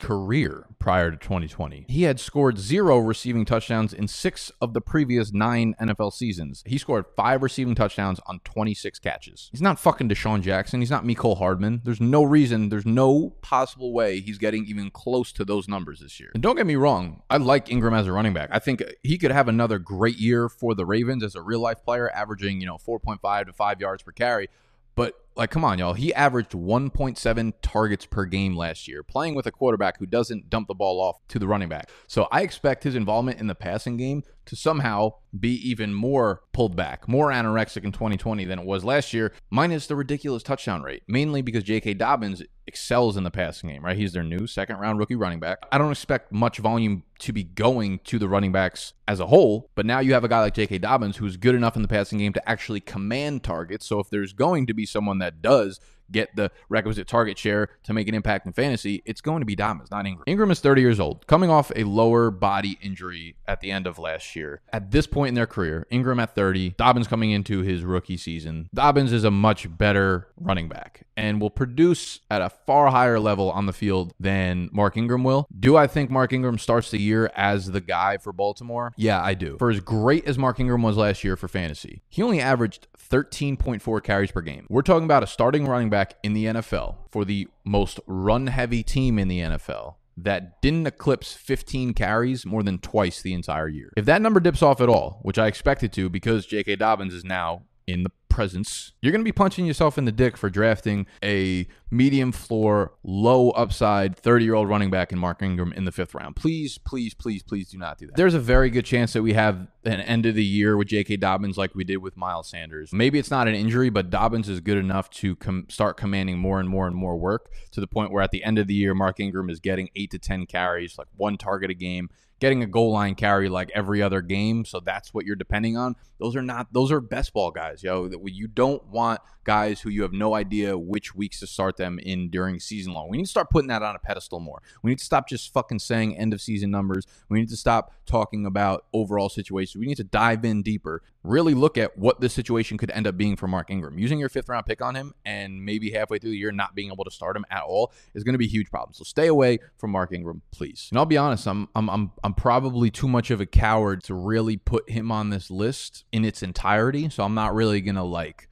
career 0.00 0.66
prior 0.78 1.10
to 1.10 1.16
2020. 1.16 1.84
He 1.88 2.02
had 2.02 2.18
scored 2.18 2.58
zero 2.58 2.98
receiving 2.98 3.44
touchdowns 3.44 3.92
in 3.92 4.08
six 4.08 4.50
of 4.60 4.74
the 4.74 4.80
previous 4.80 5.32
nine 5.32 5.74
NFL 5.80 6.12
seasons. 6.12 6.64
He 6.66 6.78
scored 6.78 7.04
five 7.14 7.42
receiving 7.42 7.74
touchdowns 7.74 8.18
on 8.26 8.40
26 8.44 8.98
catches. 8.98 9.48
He's 9.52 9.62
not 9.62 9.78
fucking 9.78 10.08
DeSean 10.08 10.42
Jackson. 10.42 10.80
He's 10.80 10.90
not 10.90 11.04
Mecole 11.04 11.38
Hardman. 11.38 11.82
There's 11.84 12.00
no 12.00 12.24
reason, 12.24 12.70
there's 12.70 12.86
no 12.86 13.30
possible 13.42 13.92
way 13.92 14.20
he's 14.20 14.38
getting 14.38 14.64
even 14.66 14.90
close 14.90 15.30
to 15.32 15.44
those 15.44 15.68
numbers 15.68 16.00
this 16.00 16.18
year. 16.18 16.30
And 16.34 16.42
don't 16.42 16.56
get 16.56 16.66
me 16.66 16.76
wrong, 16.76 17.22
I 17.30 17.36
like 17.36 17.70
Ingram 17.70 17.94
as 17.94 18.06
a 18.06 18.12
running 18.12 18.32
back. 18.32 18.48
I 18.52 18.58
think 18.58 18.82
he 19.02 19.18
could 19.18 19.30
have 19.30 19.48
another 19.48 19.78
great 19.78 20.16
year 20.16 20.48
for 20.48 20.74
the 20.74 20.86
Ravens 20.86 21.22
as 21.22 21.34
a 21.34 21.42
real 21.42 21.60
life 21.60 21.84
player, 21.84 22.10
averaging, 22.10 22.60
you 22.60 22.66
know, 22.66 22.78
4.5 22.78 23.46
to 23.46 23.52
5 23.52 23.80
yards 23.80 24.02
per 24.02 24.12
carry. 24.12 24.48
But 24.94 25.14
like, 25.36 25.50
come 25.50 25.64
on, 25.64 25.78
y'all. 25.78 25.94
He 25.94 26.12
averaged 26.14 26.50
1.7 26.50 27.52
targets 27.62 28.06
per 28.06 28.24
game 28.24 28.56
last 28.56 28.88
year, 28.88 29.02
playing 29.02 29.34
with 29.34 29.46
a 29.46 29.52
quarterback 29.52 29.98
who 29.98 30.06
doesn't 30.06 30.50
dump 30.50 30.68
the 30.68 30.74
ball 30.74 31.00
off 31.00 31.16
to 31.28 31.38
the 31.38 31.46
running 31.46 31.68
back. 31.68 31.88
So 32.06 32.28
I 32.30 32.42
expect 32.42 32.84
his 32.84 32.94
involvement 32.94 33.40
in 33.40 33.46
the 33.46 33.54
passing 33.54 33.96
game 33.96 34.22
to 34.50 34.56
somehow 34.56 35.14
be 35.38 35.54
even 35.68 35.94
more 35.94 36.42
pulled 36.52 36.74
back, 36.74 37.06
more 37.06 37.30
anorexic 37.30 37.84
in 37.84 37.92
2020 37.92 38.44
than 38.44 38.58
it 38.58 38.64
was 38.64 38.84
last 38.84 39.12
year, 39.12 39.32
minus 39.48 39.86
the 39.86 39.94
ridiculous 39.94 40.42
touchdown 40.42 40.82
rate, 40.82 41.04
mainly 41.06 41.40
because 41.40 41.62
J.K. 41.62 41.94
Dobbins 41.94 42.42
excels 42.66 43.16
in 43.16 43.22
the 43.22 43.30
passing 43.30 43.70
game, 43.70 43.84
right? 43.84 43.96
He's 43.96 44.12
their 44.12 44.24
new 44.24 44.46
second 44.48 44.78
round 44.78 44.98
rookie 44.98 45.14
running 45.14 45.38
back. 45.38 45.58
I 45.70 45.78
don't 45.78 45.92
expect 45.92 46.32
much 46.32 46.58
volume 46.58 47.04
to 47.20 47.32
be 47.32 47.44
going 47.44 48.00
to 48.04 48.18
the 48.18 48.28
running 48.28 48.50
backs 48.50 48.92
as 49.06 49.20
a 49.20 49.26
whole, 49.26 49.70
but 49.76 49.86
now 49.86 50.00
you 50.00 50.14
have 50.14 50.24
a 50.24 50.28
guy 50.28 50.40
like 50.40 50.54
J.K. 50.54 50.78
Dobbins 50.78 51.18
who's 51.18 51.36
good 51.36 51.54
enough 51.54 51.76
in 51.76 51.82
the 51.82 51.88
passing 51.88 52.18
game 52.18 52.32
to 52.32 52.48
actually 52.48 52.80
command 52.80 53.44
targets. 53.44 53.86
So 53.86 54.00
if 54.00 54.10
there's 54.10 54.32
going 54.32 54.66
to 54.66 54.74
be 54.74 54.84
someone 54.84 55.18
that 55.20 55.40
does 55.42 55.80
get 56.12 56.34
the 56.36 56.50
requisite 56.68 57.06
target 57.06 57.38
share 57.38 57.68
to 57.84 57.92
make 57.92 58.08
an 58.08 58.14
impact 58.14 58.46
in 58.46 58.52
fantasy, 58.52 59.02
it's 59.04 59.20
going 59.20 59.40
to 59.40 59.46
be 59.46 59.56
Dobbins, 59.56 59.90
not 59.90 60.06
Ingram. 60.06 60.24
Ingram 60.26 60.50
is 60.50 60.60
30 60.60 60.80
years 60.80 61.00
old, 61.00 61.26
coming 61.26 61.50
off 61.50 61.70
a 61.76 61.84
lower 61.84 62.30
body 62.30 62.78
injury 62.82 63.36
at 63.46 63.60
the 63.60 63.70
end 63.70 63.86
of 63.86 63.98
last 63.98 64.34
year. 64.36 64.60
At 64.72 64.90
this 64.90 65.06
point 65.06 65.28
in 65.28 65.34
their 65.34 65.46
career, 65.46 65.86
Ingram 65.90 66.20
at 66.20 66.34
30, 66.34 66.70
Dobbins 66.70 67.08
coming 67.08 67.30
into 67.30 67.60
his 67.60 67.84
rookie 67.84 68.16
season. 68.16 68.68
Dobbins 68.74 69.12
is 69.12 69.24
a 69.24 69.30
much 69.30 69.76
better 69.76 70.28
running 70.36 70.68
back 70.68 71.06
and 71.16 71.40
will 71.40 71.50
produce 71.50 72.20
at 72.30 72.40
a 72.40 72.48
far 72.48 72.90
higher 72.90 73.20
level 73.20 73.50
on 73.50 73.66
the 73.66 73.72
field 73.72 74.14
than 74.18 74.70
Mark 74.72 74.96
Ingram 74.96 75.22
will. 75.22 75.46
Do 75.58 75.76
I 75.76 75.86
think 75.86 76.10
Mark 76.10 76.32
Ingram 76.32 76.56
starts 76.56 76.90
the 76.90 76.98
year 76.98 77.30
as 77.36 77.72
the 77.72 77.80
guy 77.80 78.16
for 78.16 78.32
Baltimore? 78.32 78.92
Yeah, 78.96 79.22
I 79.22 79.34
do. 79.34 79.58
For 79.58 79.70
as 79.70 79.80
great 79.80 80.24
as 80.26 80.38
Mark 80.38 80.58
Ingram 80.58 80.82
was 80.82 80.96
last 80.96 81.22
year 81.22 81.36
for 81.36 81.46
fantasy, 81.46 82.02
he 82.08 82.22
only 82.22 82.40
averaged 82.40 82.88
13.4 82.98 84.02
carries 84.02 84.30
per 84.30 84.40
game. 84.40 84.66
We're 84.70 84.82
talking 84.82 85.04
about 85.04 85.22
a 85.22 85.26
starting 85.26 85.66
running 85.66 85.90
back 85.90 85.99
in 86.22 86.32
the 86.32 86.46
NFL 86.46 86.96
for 87.10 87.24
the 87.24 87.48
most 87.64 88.00
run 88.06 88.48
heavy 88.48 88.82
team 88.82 89.18
in 89.18 89.28
the 89.28 89.40
NFL 89.40 89.94
that 90.16 90.60
didn't 90.60 90.86
eclipse 90.86 91.32
15 91.32 91.94
carries 91.94 92.44
more 92.44 92.62
than 92.62 92.78
twice 92.78 93.22
the 93.22 93.32
entire 93.32 93.68
year. 93.68 93.92
If 93.96 94.04
that 94.04 94.20
number 94.22 94.40
dips 94.40 94.62
off 94.62 94.80
at 94.80 94.88
all, 94.88 95.20
which 95.22 95.38
I 95.38 95.46
expect 95.46 95.82
it 95.82 95.92
to 95.94 96.08
because 96.08 96.46
J.K. 96.46 96.76
Dobbins 96.76 97.14
is 97.14 97.24
now 97.24 97.62
in 97.86 98.02
the 98.02 98.10
presence, 98.30 98.92
you're 99.02 99.12
going 99.12 99.20
to 99.20 99.24
be 99.24 99.32
punching 99.32 99.66
yourself 99.66 99.98
in 99.98 100.06
the 100.06 100.12
dick 100.12 100.36
for 100.36 100.48
drafting 100.48 101.06
a 101.22 101.66
medium 101.90 102.32
floor, 102.32 102.92
low 103.02 103.50
upside 103.50 104.16
30 104.16 104.44
year 104.44 104.54
old 104.54 104.68
running 104.68 104.90
back 104.90 105.12
in 105.12 105.18
Mark 105.18 105.42
Ingram 105.42 105.72
in 105.72 105.84
the 105.84 105.92
fifth 105.92 106.14
round. 106.14 106.36
Please, 106.36 106.78
please, 106.78 107.12
please, 107.12 107.42
please 107.42 107.70
do 107.70 107.76
not 107.78 107.98
do 107.98 108.06
that. 108.06 108.16
There's 108.16 108.34
a 108.34 108.40
very 108.40 108.70
good 108.70 108.84
chance 108.86 109.12
that 109.12 109.22
we 109.22 109.34
have 109.34 109.66
an 109.84 110.00
end 110.00 110.24
of 110.24 110.34
the 110.34 110.44
year 110.44 110.76
with 110.76 110.88
J.K. 110.88 111.16
Dobbins 111.16 111.58
like 111.58 111.74
we 111.74 111.84
did 111.84 111.98
with 111.98 112.16
Miles 112.16 112.48
Sanders. 112.48 112.92
Maybe 112.92 113.18
it's 113.18 113.30
not 113.30 113.48
an 113.48 113.54
injury, 113.54 113.90
but 113.90 114.08
Dobbins 114.08 114.48
is 114.48 114.60
good 114.60 114.78
enough 114.78 115.10
to 115.10 115.36
com- 115.36 115.66
start 115.68 115.96
commanding 115.96 116.38
more 116.38 116.60
and 116.60 116.68
more 116.68 116.86
and 116.86 116.96
more 116.96 117.16
work 117.16 117.50
to 117.72 117.80
the 117.80 117.86
point 117.86 118.12
where 118.12 118.22
at 118.22 118.30
the 118.30 118.44
end 118.44 118.58
of 118.58 118.66
the 118.66 118.74
year, 118.74 118.94
Mark 118.94 119.20
Ingram 119.20 119.50
is 119.50 119.60
getting 119.60 119.90
eight 119.96 120.10
to 120.12 120.18
10 120.18 120.46
carries, 120.46 120.96
like 120.96 121.08
one 121.16 121.36
target 121.36 121.70
a 121.70 121.74
game 121.74 122.08
getting 122.40 122.62
a 122.62 122.66
goal 122.66 122.90
line 122.90 123.14
carry 123.14 123.48
like 123.48 123.70
every 123.74 124.02
other 124.02 124.22
game. 124.22 124.64
So 124.64 124.80
that's 124.80 125.14
what 125.14 125.26
you're 125.26 125.36
depending 125.36 125.76
on. 125.76 125.94
Those 126.18 126.34
are 126.34 126.42
not 126.42 126.72
those 126.72 126.90
are 126.90 127.00
best 127.00 127.32
ball 127.32 127.50
guys, 127.50 127.82
yo. 127.82 128.08
You 128.24 128.46
don't 128.46 128.84
want 128.86 129.20
guys 129.44 129.80
who 129.80 129.90
you 129.90 130.02
have 130.02 130.12
no 130.12 130.34
idea 130.34 130.76
which 130.78 131.14
weeks 131.14 131.40
to 131.40 131.46
start 131.46 131.76
them 131.76 131.98
in 131.98 132.28
during 132.30 132.60
season 132.60 132.92
long. 132.92 133.08
We 133.08 133.16
need 133.16 133.24
to 133.24 133.30
start 133.30 133.50
putting 133.50 133.68
that 133.68 133.82
on 133.82 133.96
a 133.96 133.98
pedestal 133.98 134.40
more. 134.40 134.62
We 134.82 134.90
need 134.90 134.98
to 134.98 135.04
stop 135.04 135.28
just 135.28 135.52
fucking 135.52 135.78
saying 135.78 136.16
end 136.16 136.32
of 136.32 136.40
season 136.40 136.70
numbers. 136.70 137.06
We 137.28 137.40
need 137.40 137.48
to 137.48 137.56
stop 137.56 137.92
talking 138.06 138.46
about 138.46 138.84
overall 138.92 139.28
situations. 139.28 139.80
We 139.80 139.86
need 139.86 139.96
to 139.96 140.04
dive 140.04 140.44
in 140.44 140.62
deeper. 140.62 141.02
Really 141.22 141.52
look 141.52 141.76
at 141.76 141.98
what 141.98 142.20
this 142.20 142.32
situation 142.32 142.78
could 142.78 142.90
end 142.92 143.06
up 143.06 143.16
being 143.16 143.36
for 143.36 143.46
Mark 143.46 143.70
Ingram. 143.70 143.98
Using 143.98 144.18
your 144.18 144.30
fifth 144.30 144.48
round 144.48 144.64
pick 144.64 144.80
on 144.80 144.94
him 144.94 145.14
and 145.24 145.64
maybe 145.64 145.90
halfway 145.90 146.18
through 146.18 146.30
the 146.30 146.38
year 146.38 146.50
not 146.50 146.74
being 146.74 146.90
able 146.90 147.04
to 147.04 147.10
start 147.10 147.36
him 147.36 147.44
at 147.50 147.62
all 147.62 147.92
is 148.14 148.24
going 148.24 148.32
to 148.32 148.38
be 148.38 148.46
a 148.46 148.48
huge 148.48 148.70
problem. 148.70 148.94
So 148.94 149.04
stay 149.04 149.26
away 149.26 149.58
from 149.76 149.90
Mark 149.90 150.12
Ingram, 150.12 150.40
please. 150.50 150.88
And 150.90 150.98
I'll 150.98 151.06
be 151.06 151.18
honest, 151.18 151.46
I'm 151.46 151.68
I'm 151.74 151.90
I'm 151.90 152.12
I'm 152.24 152.34
probably 152.34 152.90
too 152.90 153.08
much 153.08 153.30
of 153.30 153.40
a 153.40 153.46
coward 153.46 154.02
to 154.04 154.14
really 154.14 154.56
put 154.56 154.88
him 154.88 155.12
on 155.12 155.28
this 155.28 155.50
list 155.50 156.04
in 156.10 156.24
its 156.24 156.42
entirety. 156.42 157.10
So 157.10 157.22
I'm 157.22 157.34
not 157.34 157.54
really 157.54 157.82
gonna 157.82 158.04
like 158.04 158.48